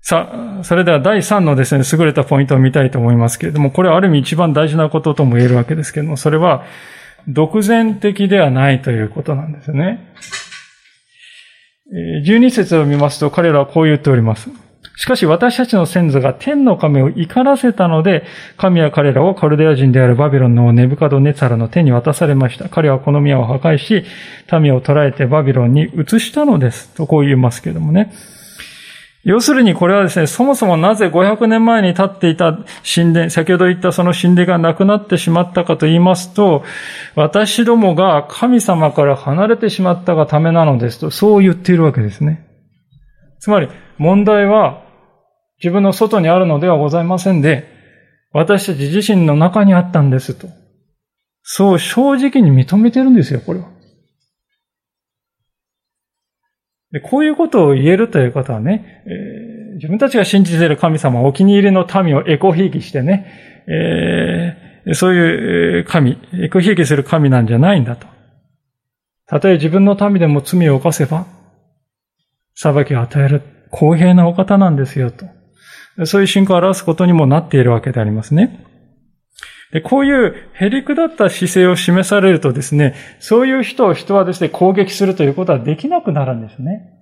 [0.01, 6.65] さあ、それでは第3のですね、優れたポイントを見たいと思いますけれども、これはある意味一番大事なこととも言えるわけですけれども、それは、
[7.27, 10.15] 独善的ではないということなんですね。
[12.25, 14.49] 12節を見ますと彼らはこう言っております。
[14.97, 18.25] しかし私たちの先祖が天の神を怒らせたので、
[18.57, 22.67] 神は彼らをカルデア人であるバビロンのネブカドネツァラの手に渡されました。
[22.67, 24.03] 彼はこの宮を破壊し、
[24.59, 26.95] 民を捕らえてバビロンに移したのです。
[26.95, 28.11] とこう言いますけどもね。
[29.23, 36.63] 要するにこれはですね、そもそもなぜ500年前に立っていた神殿、先ほど言ったその神殿がなくなってしまったかと言いますと、
[37.13, 42.47] 私どもが神様から離れてしまったがためなのですと、そう言っているわけですね。
[43.39, 43.69] つまり、
[43.99, 44.86] 問題は
[45.63, 47.65] 自分の外にあるのではございませんで、
[48.31, 50.47] 私たち自身の中にあったんですと。
[51.41, 53.69] そう正直に認めてるんですよ、これは。
[56.91, 68.07] でこういうことを言えるということはね、えー、自分たちが信じている神様、お気に入りの民をエコひいきしてね、えー、そういう神、エコひいきする神なんじゃないんだと。
[69.25, 71.25] たとえ自分の民でも罪を犯せば、
[72.55, 75.36] 裁きを与える公平なお方なんですよと。
[76.05, 78.63] そういう信仰を表すことにもなっているわけでありますね。
[79.71, 86.93] でこういうへりくだった姿勢を示されるとですね、そういう人を人はですね、攻撃するということはできなくなるんですね。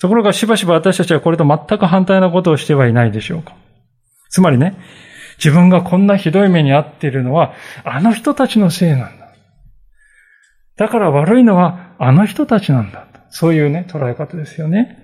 [0.00, 3.54] ところがしばしば私たちはこれと全く反対なことをしてはいないでしょうか。
[4.30, 4.78] つまりね、
[5.36, 7.52] 自分がこんなひどい目に遭っているのは、
[7.84, 9.34] あの人たちのせいなんだ。
[10.76, 13.06] だから悪いのはあの人たちなんだ。
[13.28, 14.99] そういうね、捉え方ですよね。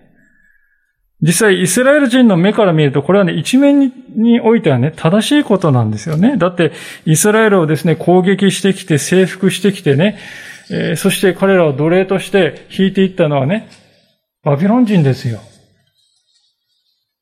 [1.23, 6.37] 実際、イスラエル人の目から見ると、これはね、一面においてはね、正しいことなんですよね。
[6.37, 6.73] だって、
[7.07, 10.19] イスラエルをですね、攻撃してきて、征服してきてね、
[10.71, 13.69] えー、そして彼らを奴隷として引いていったのはね、
[14.45, 15.41] バビロン人ですよ。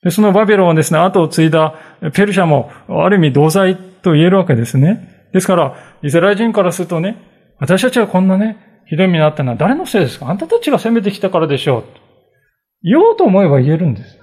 [0.02, 1.74] でそのバビロンをですね、後を継いだ
[2.14, 5.28] ペルシャも、ある意味同罪と言えるわけですね。
[5.32, 7.16] ですから、イスラエル人からするとね、
[7.58, 10.28] 私たちはこんなね、ひどい目になったのは誰のせいですか？
[10.28, 11.84] あんたたちが攻めてきたからでしょう。
[12.84, 14.18] 言おうと思えば言えるんです。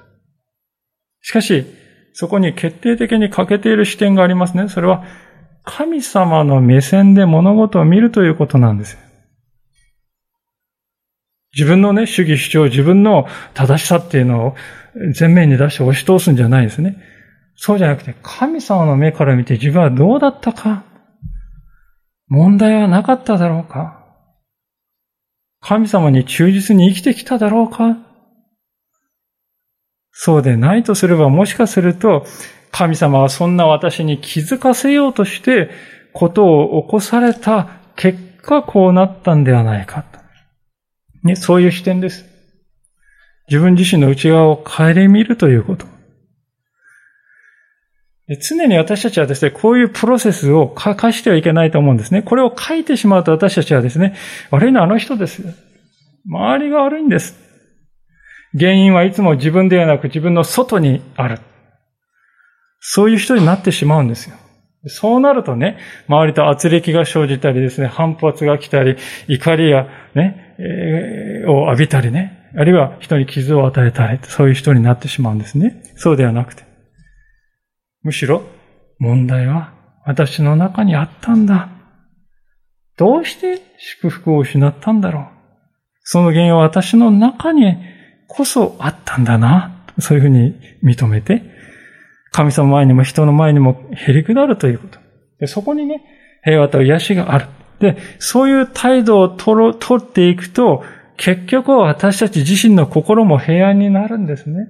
[1.21, 1.65] しかし、
[2.13, 4.69] そこに決定的に欠けている視点がありますね。
[4.69, 5.03] それは、
[5.63, 8.97] 神様の目線で物事を見るということなんです。
[11.53, 14.55] 自分のね、主義主張、自分の正しさっていうのを
[15.19, 16.97] 前面に出して押し通すんじゃないですね。
[17.55, 20.85] そうじゃなくて、神様の目から見て自分はどうだったか
[22.27, 23.99] 問題はなかっただろうか
[25.59, 27.97] 神様に忠実に生きてきただろうか
[30.11, 32.25] そうでないとすれば、もしかすると、
[32.71, 35.69] 神様はそんな私に気づかせようとして、
[36.13, 40.05] ことを起こされた結果、こうなったんではないか。
[41.23, 42.25] ね、そういう視点です。
[43.47, 45.85] 自分自身の内側を顧みるということ。
[48.39, 52.21] 常に私たちはですね、こういうプロセスを書かしてはいけないと思うんですね。
[52.21, 54.15] これを書いてしまうと私たちはですね、
[54.51, 55.43] 悪いのはあの人です。
[56.25, 57.40] 周りが悪いんです。
[58.57, 61.39] 原因はいつも自分ではなく自分の外にある。
[62.79, 64.35] そういう人になってしまうんですよ。
[64.87, 65.77] そうなるとね、
[66.07, 68.97] 周りと圧力が生じたりですね、反発が来たり、
[69.27, 75.83] 怒りやね、えー、を浴びたりね、あるいは人に傷を与えたり、そういう人になってしまうんですね。
[75.95, 76.63] そうではなくて。
[78.01, 78.43] むしろ、
[78.97, 79.73] 問題は
[80.05, 81.69] 私の中にあったんだ。
[82.97, 85.25] どうして祝福を失ったんだろう。
[86.03, 87.77] その原因は私の中に
[88.35, 89.85] こそあったんだな。
[89.99, 91.43] そういうふうに認めて、
[92.31, 94.99] 神様前にも人の前にもへりくだるということ。
[95.39, 96.03] でそこにね、
[96.43, 97.47] 平和と癒しがある。
[97.79, 100.83] で、そういう態度を取取っていくと、
[101.17, 104.67] 結局は私たち自身の心も平安になるんですね。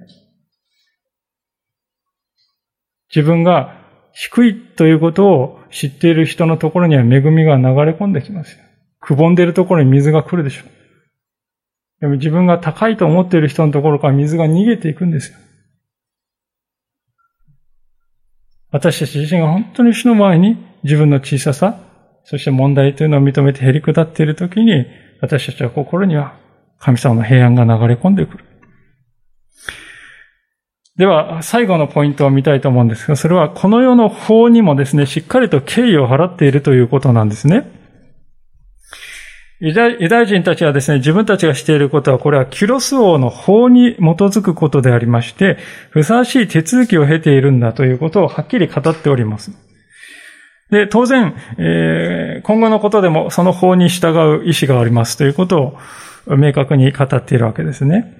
[3.14, 3.78] 自分が
[4.12, 8.58] 低いということを知っている人のところには恵みが流れ込んできます。
[9.00, 10.81] くぼんでいるところに水が来るでしょう。
[12.02, 15.38] でも自分が高いと思っている人のところから水が逃げていくんですよ。
[18.72, 21.78] 私たち自身が本当に主の前に自分の小ささ、
[22.24, 24.84] そして問題というのを認めて減り下っているときに、
[25.20, 26.34] 私たちは心には
[26.80, 28.44] 神様の平安が流れ込んでくる。
[30.96, 37.81] では、最後のポイントを見たいと思うんですが、それはこの世の法にもですね、しっかりと敬意を払っているということなんですね。
[39.64, 45.56] ユダヤ人たちはですね、自分たちがしていることは、これはキュロス王の法に基づくことでありまして、
[45.90, 49.52] ふさわしい手続きを経ているんだということをはっきり語っております。
[50.72, 55.78] で、当然、えー、今後のことでもその法に従う意思がありますということ
[56.26, 58.16] を明確に語っているわけですね。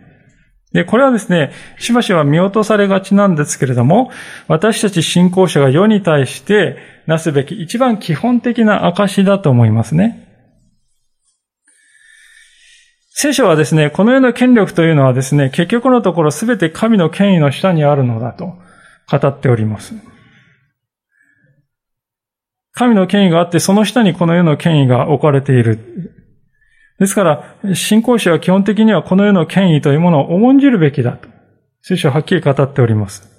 [0.72, 4.12] で、これはですね、しばしば見落とされがちなんですけれども、
[4.46, 6.76] 私たち信仰者が世に対して
[7.08, 10.31] なすべき一番基本的な証だと思いますね。
[13.14, 18.54] 聖書はですね、この世の権力というのはですね、結局のところすべて神の権威の下にあるのだと
[19.10, 19.94] 語っております。
[22.72, 25.78] 神の権威があって、その下にこの世の権威が置かれている。
[26.98, 31.28] ですから、信仰者は基本的にはこの世の権威というものを重んじるべきだと。
[31.82, 33.30] 聖書ははっきり語っております。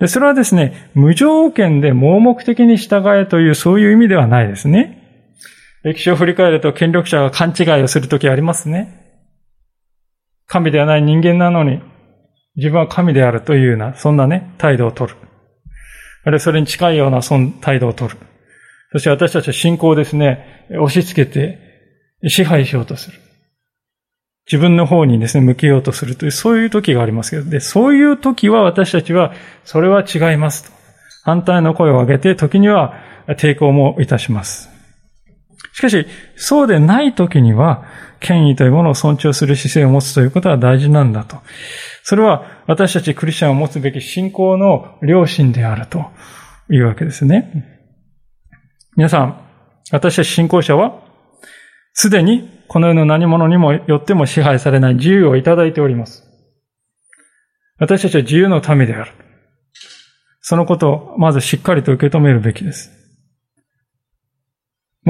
[0.00, 4.99] で、それはですね、無条件で盲目的に従えというそういう意味ではないですね。
[5.82, 9.00] 歴史を振り返ると権力者が勘違いをするときありますね。
[10.46, 11.80] 神ではない人間なのに、
[12.56, 15.16] 自分は神であるというような、そんなね、態度を取る。
[16.24, 18.18] あるいはそれに近いようなその態度を取る。
[18.92, 21.58] そして私たちは信仰をですね、押し付けて、
[22.28, 23.18] 支配しようとする。
[24.50, 29.32] 自分の方にですね、向けようとするという、そういう時がありますけど、で、そういう時は私たちは、
[29.64, 30.72] それは違いますと。
[31.22, 32.94] 反対の声を上げて、時には
[33.28, 34.68] 抵抗もいたします。
[35.80, 36.06] しかし、
[36.36, 37.84] そうでない時には、
[38.20, 41.38] 権威というものを尊重する姿勢を持つということは大事なんだと。
[42.02, 46.04] それは私たちクリスチャンを持つべき信仰の良心であると
[46.70, 47.88] いうわけですね。
[48.94, 49.40] 皆さん、
[49.90, 51.00] 私たち信仰者は
[51.94, 56.24] すでにこの世の何者にもよっても支配されない自由をいただいております。
[57.78, 59.12] 私たちは自由の民である。
[60.42, 62.99] そのことをまずしっかりと受け止めるべきです。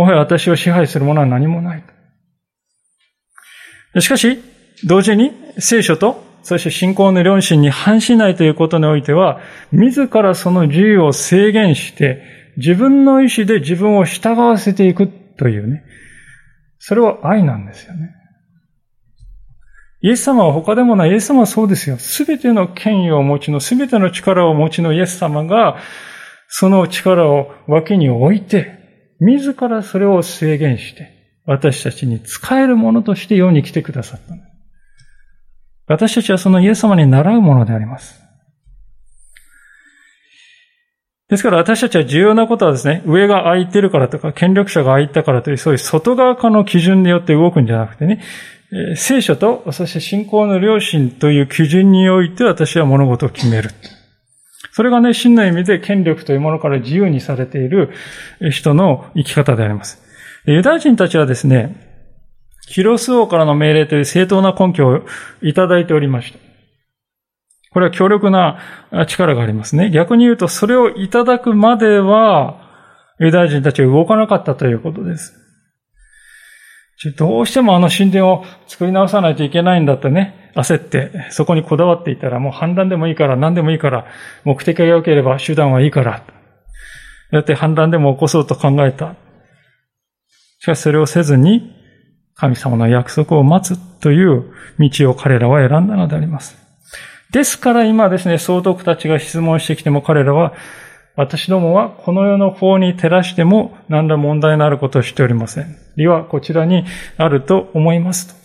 [0.00, 1.84] もはや私を支配するものは何もない。
[4.00, 4.38] しかし、
[4.86, 9.40] 同時に聖書と、そして信仰の良心に反しないということにおいては、
[9.72, 12.22] 自らその自由を制限して、
[12.56, 15.84] 自分の意志で自分を従わせていくというね、
[16.78, 18.14] それは愛なんですよね。
[20.02, 21.10] イエス様は他でもない。
[21.10, 21.98] イエス様はそうですよ。
[21.98, 25.76] すべての権威をお持ちの、すべての力をお持ちのイエス様が、
[26.48, 28.79] その力を脇に置いて、
[29.20, 31.12] 自らそれを制限して、
[31.44, 34.34] 私たちに使えるものとして世に来てくださった。
[35.86, 38.20] 私たちはそのイエス様に習うものであります。
[41.28, 48.20] ですから私たちは重要なことはですね、上が空いてるからとか、権力者が空いたからという、そういう外側化の基準によって動くんじゃなくてね、
[48.96, 53.70] 聖書と、そして信仰の良心という基準において私は物事を決める。
[54.72, 57.90] それがね、真の意味で権力というものから自由にされている
[58.50, 60.02] 人の生き方であります。
[60.46, 61.88] ユダヤ人たちはですね、
[62.68, 65.00] キロス王からの命令という正当な根拠を
[65.42, 66.38] いただいておりました。
[67.72, 68.58] これは強力な
[69.06, 69.90] 力がありますね。
[69.90, 72.68] 逆に言うと、それをいただくまでは、
[73.20, 75.36] ユダヤ人たちは動かなかったということです。
[77.16, 84.06] どうしてもあの神殿を作り直さないといけないんだってね、焦って、そこにこだわっていたら、もう反乱でもいいから、何でもいいから、
[84.44, 86.22] 目的が良ければ手段はいいから。
[87.32, 89.14] だって反乱でも起こそうと考えた。
[90.58, 91.72] しかしそれをせずに、
[92.34, 96.56] 神様の約束を待つという道を彼らは選んだのであります。
[97.32, 100.52] ですから今ですね、総督たちが質問してきても彼らは、
[101.16, 105.76] 私どもはこの世の法に照らしても何ら問題のあることをしておりません。
[105.96, 106.84] 理はこちらに
[107.18, 108.39] あると思いますと。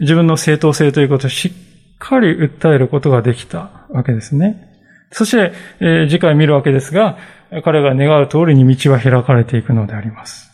[0.00, 1.52] 自分の正当性ということをしっ
[1.98, 4.72] かり訴えることができたわけですね。
[5.10, 7.16] そして、えー、次回見るわけですが、
[7.64, 10.46] 彼が願う通りに道は開かれていくのであります。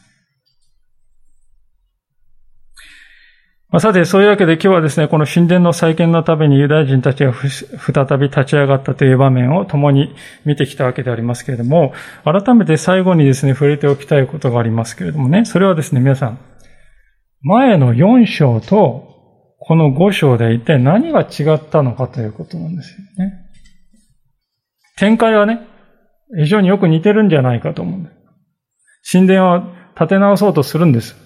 [3.71, 10.15] まあ、さて、そういうわけで今日はですね、この神殿の再建のためにユダヤ人たちが再び立ち上がったという場面を共に
[10.45, 16.39] 見てきたわけでありますけれども、改めて最後にですね、触れておきたいことがありますけれどもね、それはですね、皆さん、
[17.41, 19.12] 前の4章と
[19.65, 23.33] この5章で一体何が違ったのかということなんですよね。
[24.97, 25.61] 展開はね、
[26.37, 28.11] 非常によく似てるんじゃないかと思うんで
[29.05, 29.13] す。
[29.13, 29.63] 神殿を
[29.97, 31.17] 建て直そうとするんです。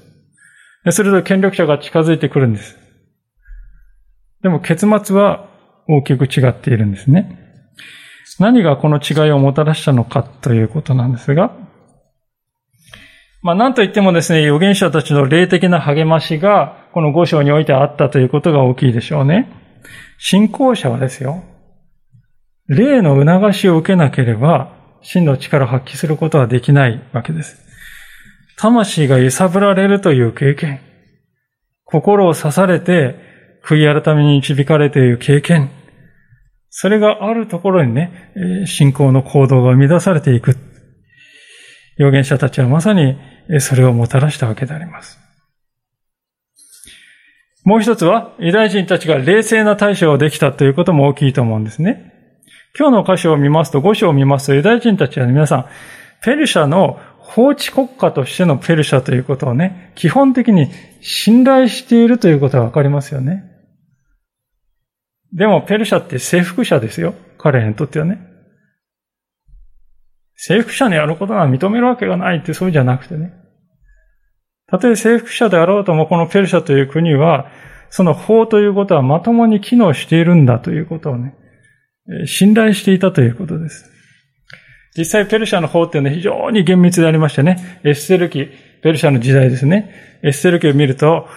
[0.90, 2.76] すると権力者が近づいてくるんです。
[4.42, 5.48] でも結末は
[5.88, 7.38] 大きく違っているんですね。
[8.38, 11.56] 何がこの違いをもたらしたのかということなんですが、
[13.46, 19.48] まあ何と言ってもですね、預言者たちの霊的な励ましがこの五章においてあったということが大きいでしょうね。
[20.18, 21.44] 信仰者はですよ、
[22.66, 27.64] 霊の促しを受けなければ真の力を発揮することはできないわけです。
[28.56, 30.80] 魂が揺さぶられるという経験、
[31.84, 33.14] 心を刺されて
[33.64, 35.70] 悔い改めに導かれている経験、
[36.68, 40.65] それがあるところにね、信仰の行動が生み出されていく。
[41.98, 43.16] 預言者たちはまさに
[43.60, 45.18] それをもたらしたわけであります。
[47.64, 52.12] もう一つは、ユダヤ人たちが冷静な対処をできたということも大きいと思うんですね。
[52.78, 55.66] 今日の箇所を見ますと、五章を見ますと、ユダヤ人たちは皆さん、
[56.22, 60.70] ペルシャの法治国家としてのペルシャということをね、基本的に
[61.00, 63.44] 信頼しているということがわかりますよね。
[65.32, 67.14] でも、ペルシャって征服者ですよ。
[67.36, 68.35] 彼らにとってはね。
[70.36, 73.32] 征服者にやることが認めるわけがないってそうじゃなくてね。
[74.68, 77.46] たとえ征服者であろうとも、このペルシャという国は、
[77.88, 81.34] その法ということはまともに機能しているんだということをね、
[82.26, 83.90] 信頼していたということです。
[84.96, 88.48] 実際ペルシャの法っていうのは非常に厳密でありましてね、エッセル記、
[88.82, 90.18] ペルシャの時代ですね。
[90.22, 91.28] エッセル記を見ると、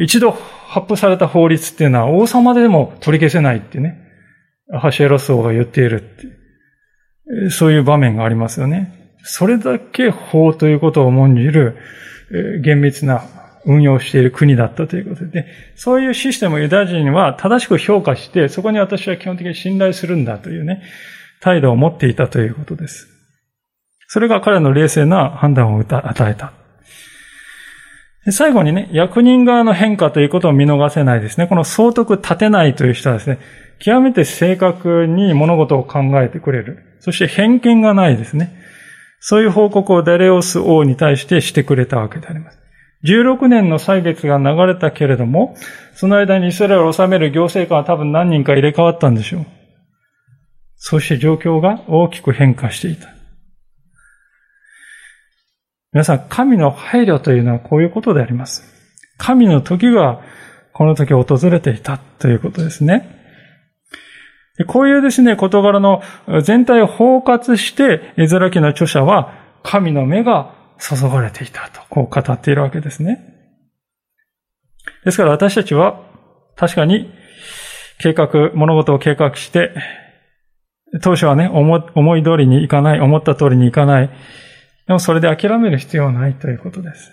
[0.00, 3.98] 一度発布された法律っていうのは王様でも取り消せないってね、
[4.72, 6.41] ハシエロス王が言っているって
[7.50, 9.16] そういう場面がありますよね。
[9.24, 11.76] それだけ法ということを重んじる
[12.62, 13.22] 厳密な
[13.64, 15.46] 運用している国だったということで、
[15.76, 20.82] そういうシステムをユダヤ人は正しく評価して、そこに私は基本的に信頼するんだというね、
[21.40, 23.08] 態度を持っていたということです。
[24.08, 26.52] それが彼の冷静な判断を与えた。
[28.30, 31.48] 最後にね、役人側の変化ということを見逃せないですね。
[31.48, 33.38] この総督立てないという人はですね、
[33.80, 36.84] 極めて正確に物事を考えてくれる。
[37.00, 38.54] そして偏見がないですね。
[39.18, 42.60] そういう報告をダレオス王に対してしてくれたわけであります。
[43.04, 45.56] 16年の歳月が流れたけれども、
[45.94, 49.46] その間にイスラエルを治める行政官は多分何人か入れ替わったんでしょう。
[50.76, 53.08] そして状況が大きく変化していた。
[55.92, 58.64] 皆さん、神の配慮というのはこういうことであります。
[59.18, 60.22] 神の時が
[60.72, 63.18] この時訪れていたということですね。
[64.66, 66.02] こういうですね、事柄の
[66.42, 73.20] 全体を包括して、エズラ記の著者は神の目が注がれていたと、こう語っているわけですね。
[75.04, 76.00] ですから私たちは
[76.56, 77.12] 確かに
[77.98, 79.74] 計画、物事を計画して、
[81.02, 84.10] 当初はね、思い通りにいかない、思った通りにいかない。
[84.86, 87.12] でもそれで諦める必要はないということです。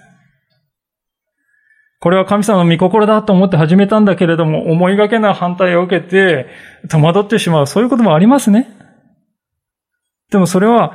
[2.00, 6.48] これは神様の御心だと思って始めたんだけれども、思いがけない反対を受けて、
[6.90, 7.68] 戸惑ってしまう。
[7.68, 8.70] そういうこともありますね。
[10.32, 10.94] でもそれは、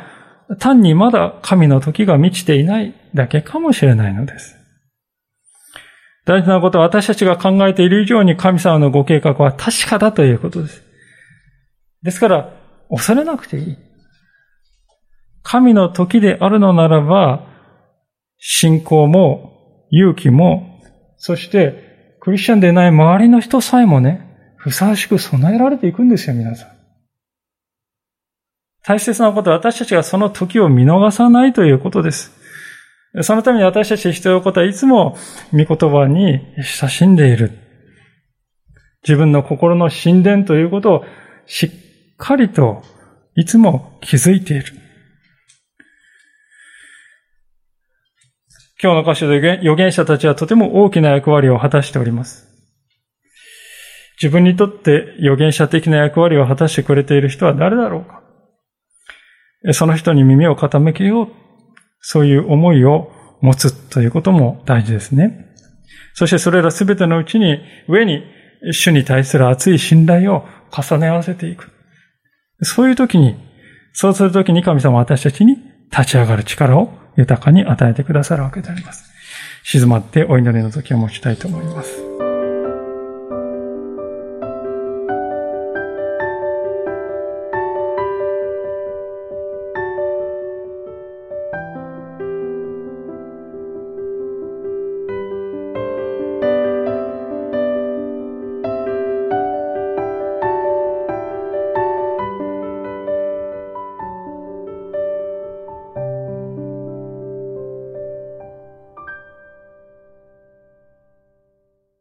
[0.58, 4.56] 単にまだ神の時が満ちていないだけかもしれないのです。
[6.24, 10.82] 大事なことは私たちが考えている以上に神様のご計画は確かだということです。
[12.02, 12.50] ですから、
[12.88, 13.76] 恐れなくていい。
[15.44, 17.46] 神の時であるのならば、
[18.38, 20.80] 信仰も勇気も、
[21.18, 24.26] そしてクリスチャンでない周りの人さえもね、
[24.56, 26.68] ふさわしく備えられていくんですよ、皆さん。
[28.82, 32.32] 大切なことは私たちがその時を見逃さないということです。
[33.22, 35.16] そのために私たち必要なことはいつも
[35.52, 36.40] 御言葉に
[36.80, 37.52] 親しんでいる。
[39.02, 41.04] 自分の心の神殿ということを
[41.46, 41.70] しっ
[42.16, 42.82] かりと
[43.36, 44.83] いつも気づいている。
[48.84, 52.46] 今日の箇所で預言者たちはとても大きな役割を果たしております。
[54.20, 59.72] 自分にとって預言者的な役割を果たしてくれている人は誰だろうか？
[59.72, 61.28] その人に耳を傾けよう。
[62.02, 63.10] そういう思いを
[63.40, 65.46] 持つということも大事ですね。
[66.12, 68.22] そしてそれらすべてのうちに、上に
[68.70, 71.70] 主に対する熱い信頼を重ね合わせていく。
[72.60, 73.34] そういう時に、
[73.94, 75.56] そうする時に神様は私たちに
[75.90, 79.10] 立ち上がる力を豊かに与えてくださるわけであります。
[79.62, 82.03] 静まってお祈りの時を持ちたいと思います。